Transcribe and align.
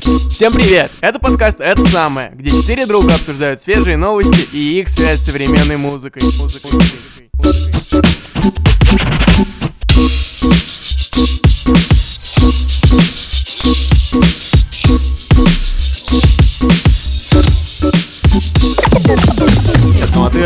Всем 0.00 0.52
привет! 0.54 0.90
Это 1.02 1.18
подкаст 1.18 1.60
«Это 1.60 1.84
самое», 1.84 2.30
где 2.34 2.50
четыре 2.50 2.86
друга 2.86 3.14
обсуждают 3.14 3.60
свежие 3.60 3.98
новости 3.98 4.48
и 4.52 4.80
их 4.80 4.88
связь 4.88 5.20
с 5.20 5.26
современной 5.26 5.76
музыкой. 5.76 6.22
Музыкой, 6.22 6.70
музыкой, 6.72 7.30
музыкой. 7.34 8.79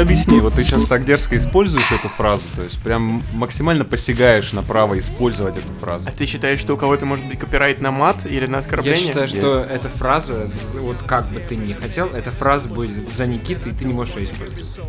Объясни, 0.05 0.39
вот 0.41 0.55
ты 0.55 0.63
сейчас 0.65 0.87
так 0.87 1.05
дерзко 1.05 1.37
используешь 1.37 1.91
эту 1.91 2.09
фразу, 2.09 2.43
то 2.55 2.63
есть 2.63 2.79
прям 2.83 3.23
максимально 3.33 3.85
посягаешь 3.85 4.53
на 4.53 4.63
право 4.63 4.99
использовать 4.99 5.57
эту 5.57 5.69
фразу. 5.81 6.09
А 6.09 6.13
ты 6.13 6.27
считаешь, 6.27 6.61
что 6.61 6.75
у 6.75 6.77
кого-то 6.77 7.05
может 7.07 7.25
быть 7.27 7.39
копирайт 7.39 7.81
на 7.81 7.91
мат 7.91 8.25
или 8.27 8.47
на 8.47 8.57
Я 8.57 8.61
оскорбление? 8.61 9.07
считаю, 9.07 9.29
что 9.29 9.61
эта 9.61 9.89
фраза, 9.89 10.47
вот 10.75 10.97
как 11.07 11.27
бы 11.31 11.41
ты 11.41 11.57
ни 11.57 11.73
хотел, 11.73 12.07
эта 12.09 12.31
фраза 12.31 12.69
будет 12.69 13.13
за 13.13 13.27
Никитой, 13.27 13.73
и 13.73 13.75
ты 13.75 13.85
не 13.85 13.93
можешь 13.93 14.15
ее 14.17 14.27
использовать. 14.27 14.81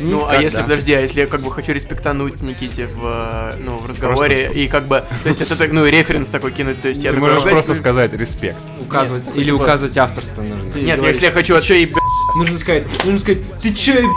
Ну, 0.00 0.18
а 0.24 0.30
Никогда. 0.30 0.40
если, 0.40 0.62
подожди, 0.62 0.92
а 0.94 1.00
если 1.00 1.20
я 1.20 1.26
как 1.28 1.40
бы 1.40 1.52
хочу 1.52 1.72
респектануть 1.72 2.42
Никите 2.42 2.86
в, 2.86 3.00
э, 3.04 3.56
ну, 3.64 3.74
в 3.74 3.86
разговоре, 3.88 4.50
и 4.52 4.66
как 4.66 4.86
бы, 4.88 5.04
то 5.22 5.28
есть 5.28 5.40
это 5.40 5.54
так, 5.54 5.70
ну, 5.72 5.86
референс 5.86 6.28
такой 6.28 6.50
кинуть, 6.50 6.82
то 6.82 6.88
есть 6.88 7.02
я 7.02 7.12
Ты 7.12 7.18
можешь 7.20 7.42
«Ага, 7.42 7.50
просто 7.50 7.74
сказать 7.74 8.12
респект. 8.12 8.58
Указывать, 8.80 9.26
Нет, 9.26 9.36
или 9.36 9.44
типа- 9.46 9.54
указывать 9.56 9.96
авторство 9.98 10.42
нужно. 10.42 10.76
Нет, 10.78 11.00
если 11.02 11.26
я 11.26 11.30
хочу, 11.32 11.54
а 11.54 11.62
что 11.62 11.74
еб... 11.74 11.96
Нужно 12.36 12.58
сказать, 12.58 12.84
нужно 13.04 13.20
сказать, 13.20 13.42
ты 13.60 13.72
чё, 13.72 13.92
еб***?» 14.00 14.10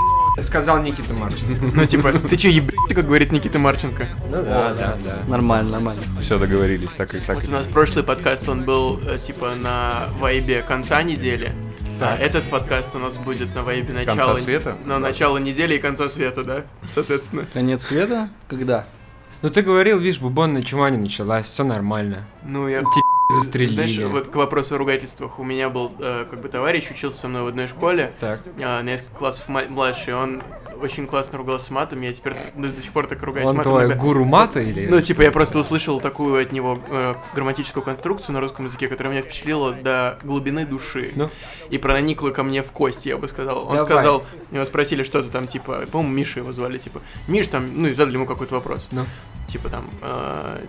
Сказал 0.44 0.82
Никита 0.82 1.14
Марчин. 1.14 1.58
Ну, 1.74 1.86
типа, 1.86 2.14
ты 2.14 2.38
чё, 2.38 2.50
еб... 2.50 2.72
как 2.94 3.06
говорит 3.06 3.32
Никита 3.32 3.60
Марченко. 3.60 4.08
Ну 4.30 4.44
да, 4.44 4.74
да, 4.74 4.96
да. 5.04 5.18
Нормально, 5.28 5.72
нормально. 5.72 6.02
Все 6.22 6.38
договорились, 6.40 6.92
так 6.92 7.14
и 7.14 7.20
так. 7.20 7.38
Вот 7.38 7.48
у 7.48 7.52
нас 7.52 7.66
прошлый 7.66 8.04
подкаст, 8.04 8.48
он 8.50 8.64
был, 8.64 9.00
э, 9.06 9.18
типа, 9.18 9.56
на 9.56 10.10
вайбе 10.20 10.62
конца 10.62 11.04
недели. 11.04 11.52
А 12.00 12.16
этот 12.16 12.44
подкаст 12.46 12.96
у 12.96 13.00
нас 13.00 13.18
будет 13.18 13.54
на 13.56 13.64
вайбе 13.64 13.94
начала... 13.94 14.36
света? 14.36 14.78
На 14.86 15.00
начало 15.00 15.38
недели 15.38 15.76
и 15.76 15.80
конца 15.80 16.10
света, 16.10 16.44
да? 16.44 16.64
Соответственно. 16.90 17.46
Конец 17.54 17.84
света? 17.86 18.30
Когда? 18.48 18.86
Ну 19.42 19.50
ты 19.50 19.62
говорил, 19.62 20.00
видишь, 20.00 20.20
бубонная 20.20 20.64
чума 20.64 20.90
не 20.90 20.98
началась, 20.98 21.46
все 21.46 21.64
нормально. 21.64 22.26
Ну, 22.44 22.68
я... 22.68 22.80
Тебя 22.80 23.17
застрелили. 23.30 23.76
Знаешь, 23.88 24.12
вот 24.12 24.28
к 24.30 24.36
вопросу 24.36 24.76
о 24.76 24.78
ругательствах. 24.78 25.40
У 25.40 25.44
меня 25.44 25.70
был, 25.70 25.92
э, 26.00 26.26
как 26.30 26.42
бы, 26.42 26.48
товарищ, 26.50 26.90
учился 26.92 27.20
со 27.22 27.28
мной 27.28 27.44
в 27.44 27.48
одной 27.48 27.68
школе, 27.68 28.14
Так. 28.20 28.42
а, 28.62 28.82
на 28.82 28.92
несколько 28.92 29.16
классов 29.18 29.48
младше, 29.48 30.14
он 30.16 30.42
очень 30.82 31.08
классно 31.08 31.40
ругался 31.40 31.74
матом, 31.74 32.02
я 32.02 32.14
теперь 32.14 32.36
до, 32.56 32.68
до 32.70 32.82
сих 32.82 32.92
пор 32.92 33.08
так 33.08 33.22
ругаюсь 33.24 33.48
Он 33.50 33.56
матом. 33.58 33.72
твой 33.74 33.86
иногда. 33.86 34.02
гуру 34.02 34.26
мата 34.26 34.60
или... 34.62 34.86
Ну, 34.86 35.02
типа, 35.02 35.22
я 35.24 35.32
просто 35.32 35.58
услышал 35.60 36.00
такую 36.00 36.40
от 36.40 36.52
него 36.52 36.80
э, 36.90 37.16
грамматическую 37.34 37.84
конструкцию 37.84 38.36
на 38.36 38.42
русском 38.42 38.66
языке, 38.66 38.88
которая 38.88 39.14
меня 39.14 39.24
впечатлила 39.24 39.72
до 39.74 40.20
глубины 40.24 40.66
души. 40.68 41.14
Ну. 41.16 41.30
И 41.72 41.80
проникла 41.80 42.30
ко 42.30 42.44
мне 42.44 42.62
в 42.62 42.72
кости, 42.72 43.10
я 43.10 43.18
бы 43.18 43.28
сказал. 43.28 43.64
Он 43.68 43.78
Давай. 43.78 43.82
сказал, 43.86 44.24
его 44.52 44.66
спросили 44.66 45.02
что-то 45.02 45.30
там, 45.30 45.48
типа, 45.48 45.86
по-моему, 45.92 46.14
Миша 46.14 46.42
его 46.42 46.52
звали, 46.54 46.78
типа, 46.78 47.02
Миш 47.28 47.48
там, 47.48 47.82
ну, 47.82 47.88
и 47.88 47.94
задали 47.94 48.16
ему 48.16 48.28
какой-то 48.28 48.54
вопрос. 48.54 48.88
Ну. 48.92 49.06
Типа 49.48 49.70
там, 49.70 49.90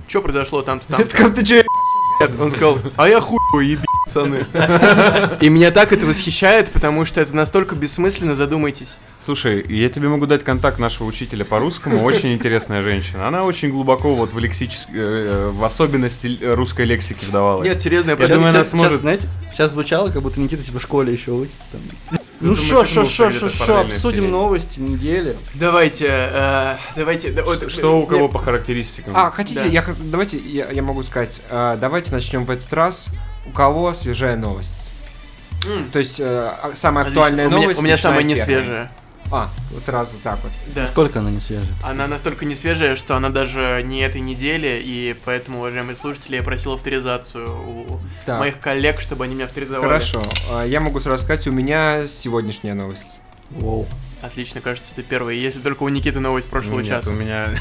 что 0.06 0.22
произошло 0.22 0.62
там-то 0.62 0.86
там 0.86 1.00
Я 1.00 1.08
сказал, 1.08 1.32
ты 1.32 1.44
чё, 1.44 1.62
Он 2.40 2.50
сказал, 2.50 2.78
а 2.96 3.08
я 3.08 3.20
хуй 3.20 3.38
еби, 3.64 3.84
пацаны. 4.06 4.44
И 5.40 5.48
меня 5.48 5.70
так 5.70 5.92
это 5.92 6.04
восхищает, 6.06 6.70
потому 6.70 7.04
что 7.04 7.20
это 7.20 7.34
настолько 7.34 7.74
бессмысленно, 7.76 8.34
задумайтесь. 8.34 8.98
Слушай, 9.24 9.64
я 9.68 9.88
тебе 9.88 10.08
могу 10.08 10.26
дать 10.26 10.42
контакт 10.42 10.78
нашего 10.78 11.06
учителя 11.06 11.44
по 11.44 11.58
русскому, 11.58 12.02
очень 12.02 12.32
интересная 12.32 12.82
женщина. 12.82 13.28
Она 13.28 13.44
очень 13.44 13.70
глубоко 13.70 14.14
вот 14.14 14.32
в 14.32 14.38
лексической, 14.38 14.94
э, 14.96 15.50
в 15.52 15.62
особенности 15.64 16.38
э, 16.40 16.54
русской 16.54 16.86
лексики 16.86 17.24
вдавалась. 17.24 17.68
Нет, 17.68 17.80
серьезно, 17.80 18.10
я 18.10 18.12
Я 18.12 18.16
просто... 18.16 18.36
думаю, 18.36 18.50
она 18.50 18.60
сейчас, 18.60 18.70
сможет- 18.70 19.00
знаете, 19.02 19.28
сейчас 19.52 19.72
звучало, 19.72 20.08
как 20.10 20.22
будто 20.22 20.40
Никита 20.40 20.62
типа 20.62 20.78
в 20.78 20.82
школе 20.82 21.12
еще 21.12 21.32
учится 21.32 21.60
там. 21.72 22.17
Ну 22.40 22.54
шо, 22.54 22.80
почему 22.80 23.04
шо, 23.04 23.10
шо, 23.10 23.28
где-то 23.30 23.48
шо, 23.48 23.56
шо, 23.56 23.66
параллельно 23.66 23.94
обсудим 23.94 24.18
сидеть? 24.20 24.30
новости 24.32 24.80
недели. 24.80 25.36
Давайте, 25.54 26.06
э, 26.08 26.76
давайте... 26.96 27.32
да, 27.32 27.42
вот, 27.42 27.70
Что 27.70 28.00
у 28.00 28.06
кого 28.06 28.22
нет, 28.22 28.32
по 28.32 28.38
характеристикам? 28.38 29.12
А, 29.16 29.30
хотите, 29.30 29.60
Да. 29.62 29.66
я, 29.68 29.84
давайте, 30.00 30.36
я, 30.38 30.70
я 30.70 30.82
могу 30.82 31.02
сказать, 31.02 31.40
э, 31.48 31.76
давайте 31.80 32.12
начнем 32.12 32.44
в 32.44 32.50
этот 32.50 32.72
раз. 32.72 33.06
У 33.46 33.50
кого 33.50 33.92
свежая 33.94 34.36
новость? 34.36 34.90
м, 35.66 35.90
То 35.90 35.98
есть, 35.98 36.20
э, 36.20 36.24
а- 36.26 36.72
самая 36.74 37.04
отлично. 37.04 37.22
актуальная 37.22 37.46
У 37.46 37.50
меня- 37.50 37.60
новость. 37.60 37.80
У 37.80 37.82
меня 37.84 37.96
самая 37.96 38.24
начинает 38.24 38.46
первая. 38.46 38.92
А, 39.30 39.50
сразу 39.84 40.16
так 40.22 40.38
вот. 40.42 40.52
Да. 40.74 40.86
Сколько 40.86 41.18
она 41.18 41.30
не 41.30 41.40
свежая? 41.40 41.68
Она 41.82 42.06
настолько 42.06 42.44
не 42.44 42.54
свежая, 42.54 42.96
что 42.96 43.14
она 43.16 43.28
даже 43.28 43.82
не 43.84 44.00
этой 44.00 44.20
недели, 44.22 44.80
и 44.82 45.14
поэтому, 45.24 45.58
уважаемые 45.58 45.96
слушатели, 45.96 46.36
я 46.36 46.42
просил 46.42 46.72
авторизацию 46.72 47.46
у 47.50 48.00
Так, 48.24 48.38
моих 48.40 48.58
коллег, 48.58 49.00
чтобы 49.00 49.24
они 49.24 49.34
меня 49.34 49.44
авторизовали. 49.44 49.82
хорошо. 49.86 50.22
А, 50.52 50.64
Я 50.64 50.80
могу 50.80 50.98
сразу 51.00 51.22
сказать, 51.24 51.46
у 51.46 51.52
меня 51.52 52.06
сегодняшняя 52.08 52.74
новость. 52.74 53.06
Воу. 53.50 53.86
Отлично, 54.20 54.60
кажется, 54.60 54.92
ты 54.96 55.02
первый. 55.02 55.38
Если 55.38 55.60
только 55.60 55.84
у 55.84 55.88
Никиты 55.88 56.18
новость 56.20 56.48
прошлого 56.50 56.80
Нет, 56.80 56.88
часа. 56.88 57.10
у 57.12 57.14
меня 57.14 57.54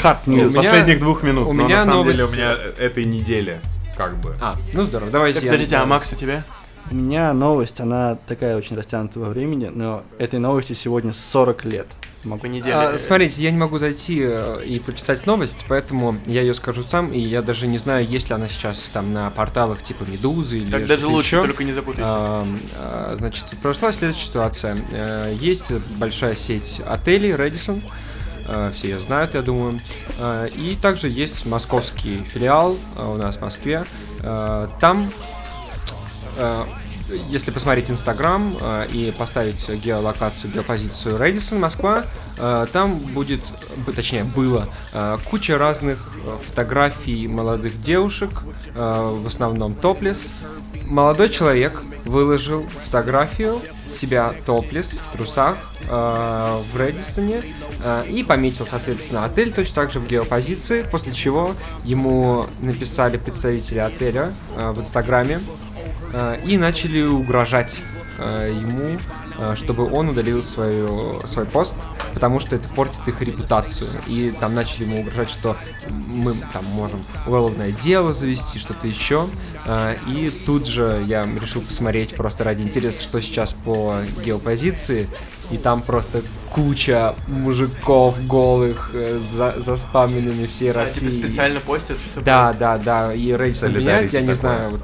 Хат 0.00 0.22
У 0.26 0.30
ньюс. 0.30 0.48
меня- 0.50 0.62
последних 0.62 0.98
двух 0.98 1.22
минут, 1.22 1.46
у 1.46 1.52
но 1.52 1.64
меня 1.64 1.76
на 1.78 1.84
самом 1.84 1.96
новость- 1.98 2.16
деле 2.16 2.28
у 2.28 2.32
меня 2.32 2.56
этой 2.78 3.04
недели 3.04 3.60
как 3.96 4.16
бы. 4.16 4.36
А, 4.40 4.56
ну 4.72 4.82
здорово, 4.82 5.10
давайте 5.12 5.38
Так, 5.40 5.44
я... 5.44 5.52
подождите, 5.52 5.76
а 5.76 5.86
Макс 5.86 6.12
у 6.12 6.16
тебя? 6.16 6.42
У 6.90 6.94
меня 6.94 7.32
новость, 7.32 7.80
она 7.80 8.16
такая 8.28 8.56
очень 8.56 8.76
растянутая 8.76 9.24
во 9.24 9.30
времени, 9.30 9.70
но 9.74 10.02
этой 10.18 10.38
новости 10.38 10.74
сегодня 10.74 11.12
40 11.12 11.64
лет. 11.64 11.86
Могу. 12.24 12.40
По 12.42 12.46
неделе. 12.46 12.74
А, 12.74 12.98
смотрите, 12.98 13.42
я 13.42 13.50
не 13.50 13.58
могу 13.58 13.78
зайти 13.78 14.18
э, 14.22 14.64
и 14.64 14.78
прочитать 14.78 15.26
новость, 15.26 15.56
поэтому 15.68 16.16
я 16.24 16.40
ее 16.40 16.54
скажу 16.54 16.82
сам, 16.82 17.12
и 17.12 17.18
я 17.20 17.42
даже 17.42 17.66
не 17.66 17.76
знаю, 17.76 18.06
есть 18.06 18.30
ли 18.30 18.34
она 18.34 18.48
сейчас 18.48 18.78
там 18.94 19.12
на 19.12 19.28
порталах 19.30 19.82
типа 19.82 20.04
Медузы 20.04 20.56
или 20.58 20.70
Так 20.70 20.86
даже 20.86 21.06
лучше, 21.06 21.36
еще. 21.36 21.46
только 21.46 21.64
не 21.64 21.74
запутайся. 21.74 22.10
А, 22.10 23.14
Значит, 23.18 23.44
произошла 23.62 23.92
следующая 23.92 24.24
ситуация. 24.24 24.76
Э, 24.92 25.34
Есть 25.38 25.70
большая 25.98 26.34
сеть 26.34 26.80
отелей 26.86 27.32
Radisson, 27.32 27.82
э, 28.48 28.70
все 28.74 28.88
ее 28.88 29.00
знают, 29.00 29.34
я 29.34 29.42
думаю. 29.42 29.80
И 30.56 30.78
также 30.80 31.08
есть 31.08 31.44
московский 31.44 32.24
филиал 32.24 32.78
у 32.96 33.16
нас 33.16 33.36
в 33.36 33.42
Москве. 33.42 33.84
Там, 34.80 35.10
если 37.28 37.50
посмотреть 37.50 37.90
Инстаграм 37.90 38.56
э, 38.60 38.86
и 38.92 39.14
поставить 39.16 39.68
геолокацию, 39.68 40.52
геопозицию 40.52 41.18
Radisson 41.18 41.58
Москва, 41.58 42.04
э, 42.38 42.66
там 42.72 42.96
будет, 42.96 43.40
точнее 43.94 44.24
было, 44.24 44.68
э, 44.92 45.18
куча 45.28 45.58
разных 45.58 46.12
э, 46.24 46.36
фотографий 46.42 47.28
молодых 47.28 47.80
девушек, 47.82 48.30
э, 48.74 49.18
в 49.22 49.26
основном 49.26 49.74
топлес, 49.74 50.32
Молодой 50.86 51.30
человек 51.30 51.82
выложил 52.04 52.68
фотографию 52.68 53.60
себя 53.88 54.34
топлес 54.44 54.90
в 54.90 55.16
трусах 55.16 55.56
э, 55.88 56.58
в 56.72 56.76
Редисоне 56.78 57.42
э, 57.82 58.04
и 58.10 58.22
пометил, 58.22 58.66
соответственно, 58.66 59.24
отель 59.24 59.50
точно 59.52 59.74
так 59.76 59.92
же 59.92 60.00
в 60.00 60.06
геопозиции, 60.06 60.84
после 60.90 61.14
чего 61.14 61.52
ему 61.84 62.46
написали 62.60 63.16
представители 63.16 63.78
отеля 63.78 64.34
э, 64.56 64.72
в 64.72 64.80
Инстаграме. 64.80 65.36
э, 65.36 65.73
и 66.46 66.56
начали 66.58 67.02
угрожать 67.02 67.82
э, 68.18 68.52
ему, 68.52 68.98
э, 69.38 69.54
чтобы 69.56 69.90
он 69.92 70.08
удалил 70.10 70.42
свою, 70.42 71.20
свой 71.26 71.44
пост, 71.46 71.74
потому 72.12 72.38
что 72.40 72.54
это 72.54 72.68
портит 72.68 73.06
их 73.08 73.20
репутацию. 73.22 73.88
И 74.06 74.32
там 74.38 74.54
начали 74.54 74.84
ему 74.84 75.00
угрожать, 75.00 75.28
что 75.30 75.56
мы 75.90 76.32
там 76.52 76.64
можем 76.66 77.02
уголовное 77.26 77.72
дело 77.72 78.12
завести, 78.12 78.58
что-то 78.58 78.86
еще. 78.86 79.28
Э, 79.66 79.96
И 80.06 80.30
тут 80.30 80.66
же 80.66 81.02
я 81.06 81.26
решил 81.26 81.62
посмотреть 81.62 82.14
просто 82.14 82.44
ради 82.44 82.62
интереса, 82.62 83.02
что 83.02 83.20
сейчас 83.20 83.52
по 83.52 83.96
геопозиции. 84.24 85.08
И 85.50 85.58
там 85.58 85.82
просто 85.82 86.22
куча 86.52 87.14
мужиков 87.28 88.26
голых, 88.26 88.92
э, 88.94 89.20
за, 89.36 89.60
заспамленными 89.60 90.46
всей 90.46 90.70
А, 90.70 90.74
России. 90.74 91.00
типа 91.10 91.26
специально 91.28 91.60
постят, 91.60 91.98
чтобы... 91.98 92.24
Да, 92.24 92.54
да, 92.54 92.78
да, 92.78 93.12
и 93.12 93.32
Solidarity 93.32 93.78
меняет, 93.78 94.12
я 94.14 94.20
не 94.22 94.32
знаю, 94.34 94.70
вот, 94.70 94.82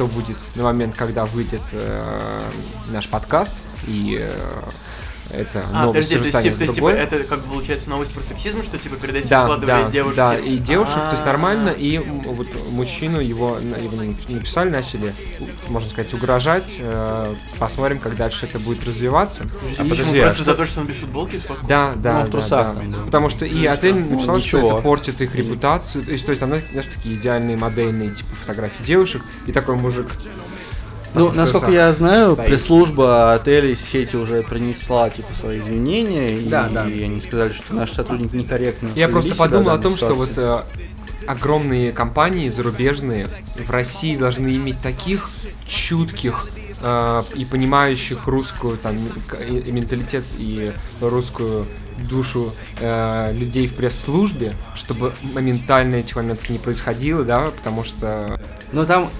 что 0.00 0.06
будет 0.06 0.38
на 0.56 0.62
момент, 0.62 0.94
когда 0.96 1.26
выйдет 1.26 1.60
э, 1.72 2.50
наш 2.90 3.06
подкаст, 3.10 3.52
и 3.86 4.16
э, 4.18 4.62
это 5.32 5.62
А, 5.72 5.86
новость 5.86 6.08
подожди, 6.12 6.30
то 6.30 6.38
есть, 6.38 6.44
типа, 6.44 6.56
то 6.58 6.62
есть, 6.64 6.74
типа, 6.74 6.88
это 6.90 7.24
как 7.24 7.40
бы 7.40 7.52
получается 7.54 7.90
новость 7.90 8.12
про 8.14 8.22
сексизм, 8.22 8.62
что 8.62 8.78
типа 8.78 8.96
перед 8.96 9.14
этим 9.16 9.28
Да, 9.28 9.44
вкладывали 9.44 9.84
да, 9.84 9.90
девушки. 9.90 10.16
да, 10.16 10.36
и 10.36 10.56
девушек, 10.58 10.94
то 10.96 11.10
есть 11.12 11.22
А. 11.22 11.26
нормально, 11.26 11.68
и 11.70 11.98
вот 11.98 12.48
мужчину 12.70 13.20
его, 13.20 13.58
его 13.58 14.02
написали, 14.28 14.70
начали, 14.70 15.14
можно 15.68 15.88
сказать, 15.88 16.12
угрожать, 16.14 16.76
э, 16.78 17.34
посмотрим, 17.58 17.98
как 17.98 18.16
дальше 18.16 18.46
это 18.46 18.58
будет 18.58 18.86
развиваться. 18.86 19.44
А 19.78 19.82
подожди, 19.82 20.18
а 20.18 20.22
просто 20.24 20.42
что- 20.42 20.44
за 20.52 20.54
то, 20.54 20.66
что 20.66 20.80
он 20.80 20.86
без 20.86 20.96
футболки 20.96 21.36
сфоткал? 21.36 21.68
Да, 21.68 21.92
да, 21.96 22.14
Ну, 22.14 22.20
в 22.22 22.24
да, 22.26 22.30
трусах 22.30 22.74
да. 22.76 22.82
да. 22.98 23.04
Потому 23.06 23.28
что 23.30 23.44
и 23.44 23.52
Ну 23.54 23.60
и 23.62 23.66
отель 23.66 23.94
написал, 23.94 24.34
Ну, 24.36 24.40
что 24.40 24.58
это 24.58 24.76
портит 24.82 25.20
их 25.20 25.34
репутацию. 25.34 26.04
То 26.04 26.12
есть, 26.12 26.24
то 26.24 26.30
есть 26.32 26.40
там, 26.40 26.48
знаешь, 26.48 26.88
такие 26.94 27.14
идеальные 27.16 27.56
модельные 27.56 28.10
типа 28.10 28.30
фотографии 28.40 28.82
девушек, 28.82 29.22
и 29.46 29.52
такой 29.52 29.76
мужик. 29.76 30.06
Ну, 31.14 31.32
насколько 31.32 31.70
я 31.70 31.92
знаю, 31.92 32.34
стоит. 32.34 32.48
пресс-служба 32.48 33.32
отелей 33.34 33.76
сети 33.76 34.16
уже 34.16 34.42
принесла 34.42 35.10
типа 35.10 35.34
свои 35.34 35.58
извинения, 35.60 36.38
Да, 36.48 36.68
и 36.68 36.72
да. 36.72 36.82
они 36.82 37.20
сказали, 37.20 37.52
что 37.52 37.74
наши 37.74 37.94
сотрудники 37.94 38.36
некорректно. 38.36 38.88
Я 38.94 39.08
просто 39.08 39.34
подумал 39.34 39.70
о 39.70 39.78
том, 39.78 39.96
что 39.96 40.14
вот 40.14 40.30
ситуации. 40.30 40.64
э, 41.24 41.26
огромные 41.26 41.92
компании 41.92 42.48
зарубежные 42.48 43.26
в 43.66 43.70
России 43.70 44.16
должны 44.16 44.54
иметь 44.56 44.80
таких 44.80 45.28
чутких 45.66 46.48
э, 46.82 47.22
и 47.34 47.44
понимающих 47.44 48.26
русскую 48.26 48.78
там 48.78 48.96
к- 49.26 49.40
и, 49.42 49.56
и 49.58 49.72
менталитет 49.72 50.24
и 50.38 50.72
русскую 51.00 51.66
душу 52.08 52.50
э, 52.78 53.32
людей 53.34 53.66
в 53.66 53.74
пресс-службе, 53.74 54.54
чтобы 54.74 55.12
моментально 55.22 55.96
этих 55.96 56.16
моментов 56.16 56.48
не 56.50 56.58
происходило, 56.58 57.24
да, 57.24 57.40
потому 57.56 57.84
что 57.84 58.40
Но 58.72 58.86
там 58.86 59.10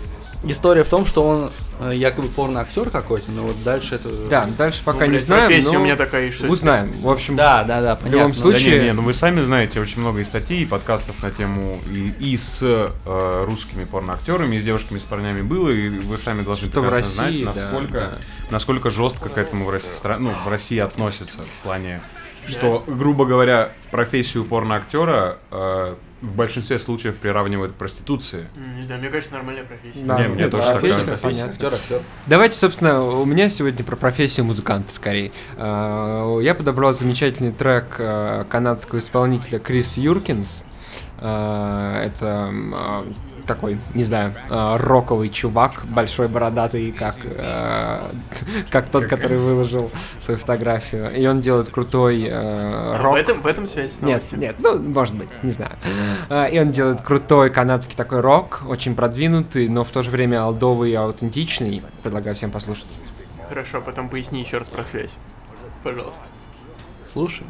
история 0.45 0.85
в 0.85 0.89
том, 0.89 1.05
что 1.07 1.23
он 1.23 1.51
э, 1.81 1.93
якобы 1.95 2.29
порно-актер 2.29 2.91
какой-то, 2.91 3.31
но 3.33 3.43
вот 3.43 3.63
дальше 3.63 3.97
это... 3.97 4.09
да, 4.29 4.47
дальше 4.57 4.83
пока 4.85 5.07
Ну, 5.07 5.13
не 5.13 5.19
знаем, 5.19 5.47
профессия 5.49 5.73
но 5.73 5.81
у 5.81 5.85
меня 5.85 5.97
такая, 5.97 6.31
что 6.33 6.47
узнаем. 6.49 6.91
В 7.01 7.11
общем, 7.11 7.37
Да, 7.37 7.65
да, 7.65 7.81
да, 7.81 7.97
понятно. 7.97 8.17
любом 8.17 8.33
Да 8.33 8.39
случае- 8.39 8.79
не, 8.81 8.85
не, 8.87 8.93
ну 8.93 9.03
вы 9.03 9.15
сами 9.15 9.41
знаете, 9.43 9.81
очень 9.81 10.01
много 10.01 10.21
и 10.21 10.25
статей, 10.25 10.63
и 10.63 10.65
подкастов 10.65 11.23
на 11.23 11.31
тему 11.31 11.81
и, 11.91 12.13
и 12.19 12.37
с 12.37 12.59
э, 12.63 13.45
русскими 13.47 13.85
порноактерами, 13.85 14.57
и 14.57 14.59
с 14.59 14.65
девушками, 14.65 14.99
и 14.99 15.01
с 15.01 15.05
парнями 15.05 15.43
было, 15.43 15.69
и 15.71 15.89
вы 15.89 16.17
сами 16.19 16.43
должны 16.43 16.69
Что 16.69 16.81
в 16.81 16.85
прекрасно 16.85 17.23
России, 17.25 17.43
знать, 17.43 17.55
да, 17.57 17.63
насколько, 17.63 17.93
да. 18.01 18.13
насколько 18.51 18.91
жестко 18.91 19.29
к 19.29 19.39
этому 19.39 19.65
в 19.65 19.71
России, 19.71 19.91
ну, 20.19 20.31
в 20.45 20.49
России 20.49 20.79
относятся 20.79 21.39
в 21.39 21.63
плане, 21.63 22.01
что, 22.47 22.83
грубо 22.87 23.27
говоря, 23.27 23.71
профессию 23.91 24.45
порноактера 24.45 25.37
э, 25.51 25.95
в 26.22 26.34
большинстве 26.34 26.78
случаев 26.78 27.17
приравнивают 27.17 27.72
к 27.72 27.75
проституции. 27.76 28.46
Не 28.76 28.84
знаю, 28.84 29.00
мне 29.00 29.08
кажется, 29.11 29.34
нормальная 29.34 29.64
профессия. 29.64 30.05
Да, 30.05 30.20
Не, 30.20 30.28
мне 30.28 30.44
ну, 30.44 30.50
тоже 30.50 30.67
так 30.67 30.81
профессия, 30.81 31.00
кажется. 31.06 31.22
понятно. 31.22 31.52
Актер, 31.52 31.75
актер. 31.75 32.02
Давайте, 32.26 32.56
собственно, 32.56 33.02
у 33.02 33.25
меня 33.25 33.49
сегодня 33.49 33.84
про 33.84 33.96
профессию 33.96 34.44
музыканта 34.46 34.93
скорее. 34.93 35.32
Э, 35.56 36.38
Я 36.43 36.55
подобрал 36.55 36.93
замечательный 36.93 37.52
трек 37.52 37.96
э, 37.99 38.44
канадского 38.50 38.99
исполнителя 38.99 39.58
Крис 39.58 39.96
Юркинс. 39.96 40.62
Э, 41.19 42.02
Это 42.06 42.52
такой, 43.55 43.79
не 43.94 44.05
знаю, 44.05 44.32
э, 44.49 44.76
роковый 44.79 45.29
чувак, 45.29 45.85
большой 45.88 46.29
бородатый, 46.29 46.93
как, 46.93 47.17
э, 47.25 48.05
как 48.70 48.88
тот, 48.91 49.06
который 49.06 49.38
выложил 49.38 49.91
свою 50.20 50.38
фотографию. 50.38 51.12
И 51.17 51.26
он 51.26 51.41
делает 51.41 51.69
крутой 51.69 52.23
э, 52.23 52.31
А 52.32 53.02
рок. 53.02 53.14
В 53.14 53.17
этом, 53.17 53.43
в 53.43 53.47
этом 53.49 53.67
связь 53.67 53.94
с 53.94 54.02
Нет, 54.02 54.08
новостью? 54.23 54.38
нет, 54.38 54.56
ну, 54.61 54.79
может 54.79 55.17
быть, 55.17 55.31
не 55.43 55.50
знаю. 55.50 55.73
А, 56.29 56.47
И 56.47 56.61
он 56.61 56.70
делает 56.70 57.00
крутой 57.02 57.50
канадский 57.50 57.97
такой 57.97 58.20
рок, 58.20 58.62
очень 58.69 58.94
продвинутый, 58.94 59.69
но 59.69 59.82
в 59.82 59.91
то 59.91 60.05
же 60.05 60.11
время 60.11 60.43
алдовый 60.44 60.93
и 60.93 60.94
аутентичный. 60.94 61.82
Предлагаю 62.05 62.37
всем 62.37 62.53
послушать. 62.53 62.87
Хорошо, 63.49 63.79
а 63.79 63.81
потом 63.81 64.08
поясни 64.08 64.41
еще 64.41 64.58
раз 64.58 64.69
про 64.69 64.85
связь. 64.85 65.11
Пожалуйста. 65.82 66.23
Слушай. 67.12 67.46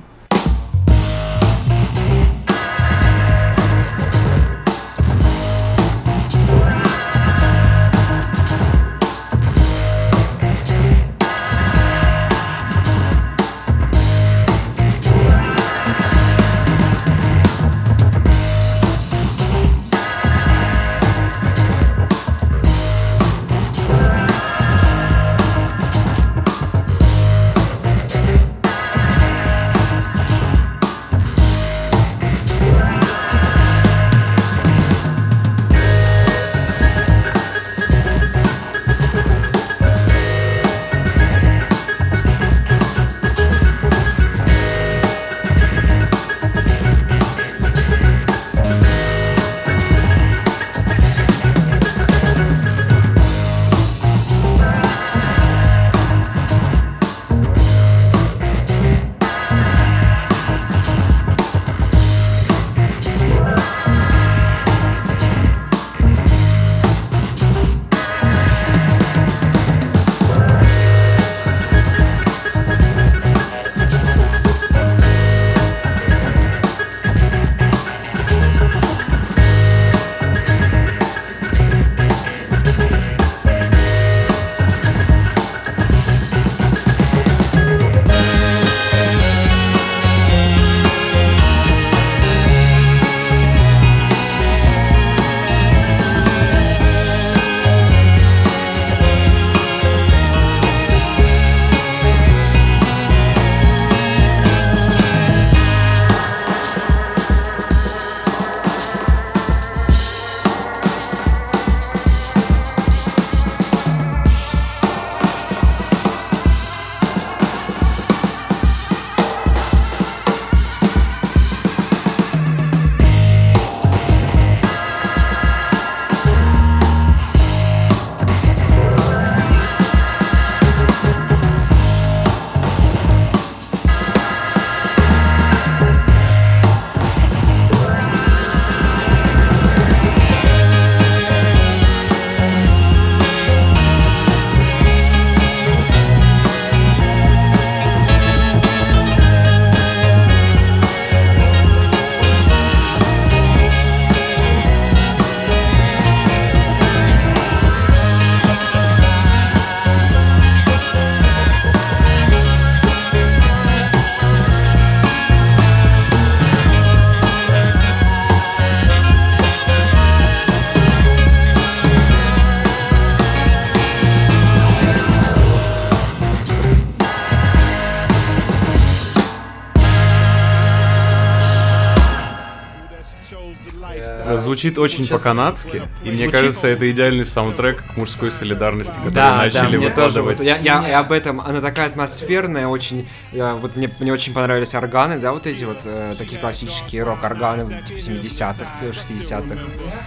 Звучит 184.61 184.79
очень 184.79 185.05
Сейчас- 185.07 185.17
по-канадски, 185.17 185.77
и 186.05 186.09
мне 186.09 186.13
Звучит- 186.17 186.33
кажется, 186.33 186.69
это 186.69 186.91
идеальный 186.91 187.25
саундтрек 187.25 187.83
к 187.83 187.97
мужской 187.97 188.31
солидарности, 188.31 188.93
который 188.97 189.15
Да, 189.15 189.31
да, 189.31 189.37
начали 189.39 189.79
мне 189.79 189.89
тоже. 189.89 190.21
вот 190.23 190.39
я, 190.43 190.59
я 190.59 190.87
и 190.87 190.93
об 190.93 191.13
этом. 191.13 191.41
Она 191.41 191.63
такая 191.63 191.87
атмосферная, 191.87 192.67
очень. 192.67 193.09
я- 193.33 193.55
вот 193.55 193.77
мне, 193.77 193.89
мне 194.01 194.13
очень 194.13 194.35
понравились 194.35 194.75
органы, 194.75 195.19
да, 195.19 195.33
вот 195.33 195.47
эти 195.47 195.65
вот 195.65 195.79
э, 195.85 196.15
такие 196.19 196.39
классические 196.39 197.05
рок-органы, 197.05 197.83
типа 197.87 198.01
70-х, 198.01 198.69
60-х. 198.93 199.57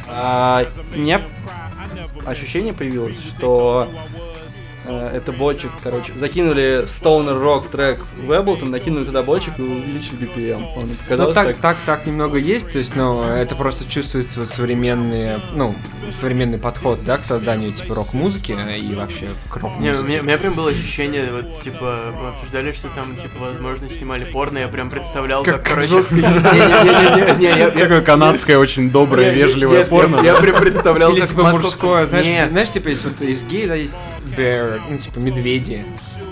А, 0.08 0.64
у 0.94 1.00
меня 1.00 1.22
ощущение 2.28 2.74
появилось, 2.74 3.18
что 3.28 3.90
Э, 3.92 4.53
Это 4.86 5.32
бочек, 5.32 5.72
короче. 5.82 6.14
Закинули 6.16 6.84
Stoner 6.84 7.42
Rock 7.42 7.70
трек 7.72 8.02
в 8.26 8.32
Ableton, 8.32 8.70
накинули 8.70 9.06
туда 9.06 9.24
бочек 9.24 9.54
и 9.58 9.62
увеличили 9.62 10.18
BPM. 10.28 10.66
Он 10.76 10.90
Ну, 11.10 11.34
так, 11.34 11.48
так. 11.48 11.58
так, 11.58 11.78
так 11.86 12.06
немного 12.06 12.38
есть, 12.38 12.72
то 12.72 12.78
есть, 12.78 12.96
ну, 12.96 13.24
это 13.24 13.56
просто 13.56 13.90
чувствуется 13.90 14.42
вот 14.42 14.50
современные, 14.50 15.40
ну, 15.54 15.76
современный 16.12 16.58
подход, 16.58 17.00
да, 17.06 17.18
к 17.18 17.26
созданию, 17.26 17.72
типа, 17.72 17.96
рок-музыки 17.96 18.52
и 18.78 18.94
вообще 18.96 19.30
к 19.50 19.56
Не, 19.58 19.62
у 19.62 19.64
рок-музыке. 19.64 20.04
меня, 20.08 20.22
у 20.22 20.24
меня 20.26 20.38
прям 20.38 20.54
было 20.54 20.70
ощущение, 20.72 21.28
вот, 21.32 21.62
типа, 21.62 21.98
мы 22.22 22.30
обсуждали, 22.30 22.72
что 22.74 22.90
там, 22.90 23.16
типа, 23.16 23.36
возможно, 23.40 23.90
снимали 23.90 24.26
порно, 24.26 24.58
я 24.60 24.68
прям 24.68 24.90
представлял, 24.90 25.44
как, 25.44 25.64
Как 25.64 25.70
короче... 25.70 25.94
я- 27.40 27.72
Такое 27.72 28.02
канадское, 28.02 28.58
очень 28.58 28.90
доброе, 28.92 29.32
вежливое 29.34 29.80
нет, 29.80 29.90
порно. 29.90 30.22
Я, 30.24 30.36
прям 30.36 30.56
представлял, 30.58 31.12
Или 31.12 31.22
как 31.22 31.30
типа 31.30 31.44
мужское, 31.44 32.06
знаешь, 32.06 32.50
знаешь, 32.50 32.70
типа 32.70 32.90
есть 32.90 33.04
вот 33.04 33.22
есть 33.22 33.48
гей, 33.48 33.68
да, 33.68 33.76
есть 33.76 33.96
bear, 34.36 34.82
ну 34.90 34.98
типа 34.98 35.20
медведи. 35.20 35.86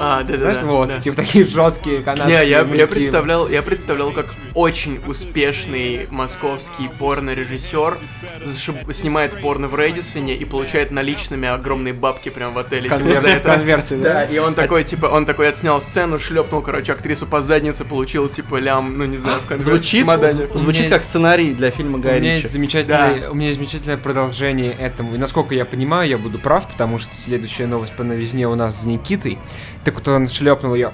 А, 0.03 0.23
да, 0.23 0.33
да, 0.33 0.37
Знаешь, 0.39 0.57
да. 0.57 0.65
вот, 0.65 0.87
да. 0.89 0.99
типа 0.99 1.15
такие 1.17 1.45
жесткие 1.45 1.97
Не, 1.99 2.03
канадские 2.03 2.37
я, 2.37 2.43
я 2.59 2.63
мужики. 2.65 2.85
представлял, 2.87 3.47
я 3.49 3.61
представлял, 3.61 4.11
как 4.11 4.33
очень 4.55 4.99
успешный 5.07 6.07
московский 6.09 6.89
порно-режиссер 6.99 7.97
зашиб- 8.45 8.91
снимает 8.93 9.39
порно 9.41 9.67
в 9.67 9.79
Редисоне 9.79 10.35
и 10.35 10.45
получает 10.45 10.91
наличными 10.91 11.47
огромные 11.47 11.93
бабки 11.93 12.29
прям 12.29 12.53
в 12.53 12.57
отеле. 12.57 12.83
типа, 12.83 12.95
Конверт- 12.95 13.21
за 13.21 13.27
это. 13.27 13.49
в 13.49 13.55
конверте, 13.55 13.95
да? 13.97 14.13
Да, 14.13 14.23
и 14.25 14.37
он 14.39 14.53
такой, 14.55 14.83
типа, 14.83 15.05
он 15.05 15.25
такой 15.25 15.47
отснял 15.49 15.81
сцену, 15.81 16.19
шлепнул, 16.19 16.61
короче, 16.61 16.91
актрису 16.93 17.25
по 17.27 17.41
заднице, 17.41 17.85
получил, 17.85 18.27
типа, 18.27 18.55
лям, 18.57 18.97
ну 18.97 19.05
не 19.05 19.17
знаю, 19.17 19.39
в 19.41 19.45
конверте 19.47 19.63
в 19.63 19.73
Звучит, 19.75 20.05
У 20.55 20.57
звучит 20.57 20.89
как 20.89 21.03
сценарий 21.03 21.53
для 21.53 21.69
фильма 21.71 21.97
У 21.97 22.01
Гая 22.01 22.19
меня 22.19 22.33
есть 22.33 22.51
замечательное, 22.51 23.29
у 23.29 23.35
меня 23.35 23.47
есть 23.49 23.59
замечательное 23.59 23.97
продолжение 23.97 24.73
этому. 24.73 25.15
И 25.15 25.17
насколько 25.17 25.53
я 25.55 25.65
понимаю, 25.65 26.09
я 26.09 26.17
буду 26.17 26.39
прав, 26.39 26.67
потому 26.67 26.99
что 26.99 27.15
следующая 27.15 27.67
новость 27.67 27.93
по 27.93 28.03
новизне 28.03 28.47
у 28.47 28.55
нас 28.55 28.81
с 28.81 28.83
Никитой. 28.85 29.37
Так 29.83 29.95
вот 29.95 30.07
он 30.07 30.27
шлепнул 30.27 30.75
ее, 30.75 30.91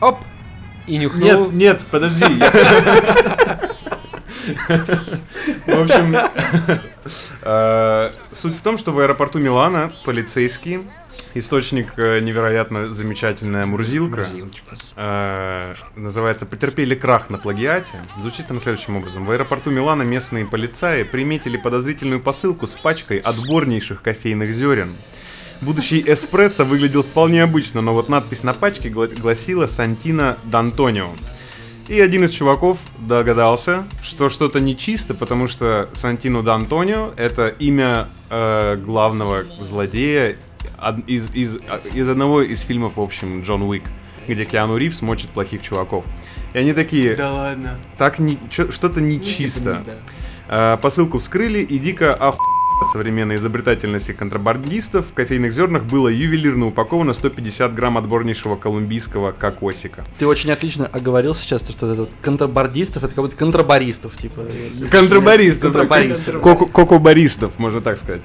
оп, 0.00 0.18
и 0.86 0.98
нюхнул. 0.98 1.50
Нет, 1.50 1.52
нет, 1.52 1.80
подожди. 1.90 2.24
В 5.66 5.80
общем, 5.80 6.16
э, 7.42 8.12
суть 8.32 8.56
в 8.56 8.62
том, 8.62 8.76
что 8.76 8.92
в 8.92 8.98
аэропорту 8.98 9.38
Милана 9.38 9.92
полицейские, 10.04 10.82
источник 11.34 11.94
э, 11.96 12.20
невероятно 12.20 12.86
замечательная 12.88 13.66
Мурзилка, 13.66 14.26
э, 14.96 15.74
называется 15.96 16.46
«Потерпели 16.46 16.94
крах 16.94 17.30
на 17.30 17.38
плагиате». 17.38 18.04
Звучит 18.20 18.50
она 18.50 18.60
следующим 18.60 18.96
образом. 18.96 19.24
В 19.24 19.30
аэропорту 19.30 19.70
Милана 19.70 20.02
местные 20.02 20.44
полицаи 20.44 21.02
приметили 21.04 21.56
подозрительную 21.56 22.20
посылку 22.20 22.66
с 22.66 22.72
пачкой 22.72 23.18
отборнейших 23.18 24.02
кофейных 24.02 24.52
зерен. 24.52 24.96
Будущий 25.64 26.02
эспрессо 26.06 26.64
выглядел 26.64 27.02
вполне 27.02 27.42
обычно, 27.42 27.80
но 27.80 27.94
вот 27.94 28.08
надпись 28.08 28.42
на 28.42 28.52
пачке 28.54 28.90
гла- 28.90 29.06
гласила 29.06 29.66
«Сантино 29.66 30.36
Д'Антонио». 30.44 31.08
И 31.88 32.00
один 32.00 32.24
из 32.24 32.30
чуваков 32.30 32.78
догадался, 32.98 33.84
что 34.02 34.28
что-то 34.28 34.58
нечисто, 34.60 35.14
потому 35.14 35.46
что 35.48 35.88
Сантино 35.92 36.38
Д'Антонио— 36.38 37.14
это 37.16 37.48
имя 37.48 38.08
э, 38.30 38.76
главного 38.76 39.44
злодея 39.60 40.36
од- 40.82 41.06
из, 41.08 41.30
из, 41.34 41.58
из 41.92 42.08
одного 42.08 42.42
из 42.42 42.60
фильмов, 42.62 42.96
в 42.96 43.00
общем, 43.00 43.42
Джон 43.42 43.62
Уик, 43.62 43.84
где 44.26 44.44
Киану 44.46 44.76
Ривз 44.76 45.02
мочит 45.02 45.30
плохих 45.30 45.62
чуваков. 45.62 46.04
И 46.54 46.58
они 46.58 46.72
такие, 46.72 47.16
Да 47.16 47.32
ладно. 47.32 47.78
так 47.98 48.18
не, 48.18 48.38
что-то 48.50 49.00
Ну, 49.00 49.06
нечисто. 49.06 49.76
типа, 49.76 49.84
да. 50.48 50.74
Э, 50.74 50.78
Посылку 50.80 51.18
вскрыли 51.18 51.60
и 51.60 51.78
дико 51.78 52.14
оху... 52.14 52.42
современной 52.92 53.36
изобретательности 53.36 54.12
контрабандистов 54.12 55.06
в 55.06 55.14
кофейных 55.14 55.52
зернах 55.52 55.84
было 55.84 56.08
ювелирно 56.08 56.66
упаковано 56.66 57.12
150 57.12 57.74
грамм 57.74 57.96
отборнейшего 57.98 58.56
колумбийского 58.56 59.32
кокосика. 59.32 60.04
Ты 60.18 60.26
очень 60.26 60.50
отлично 60.50 60.86
оговорил 60.86 61.34
сейчас, 61.34 61.62
то, 61.62 61.72
что 61.72 61.90
это 61.90 62.00
вот 62.02 62.10
контрабандистов, 62.22 63.04
это 63.04 63.14
как 63.14 63.24
будто 63.24 63.36
контрабаристов, 63.36 64.16
типа. 64.16 64.42
Контрабаристов. 64.90 65.72
Контрабаристов. 65.72 66.34
Коко- 66.42 66.66
Кокобаристов, 66.66 67.58
можно 67.58 67.80
так 67.80 67.96
сказать. 67.98 68.22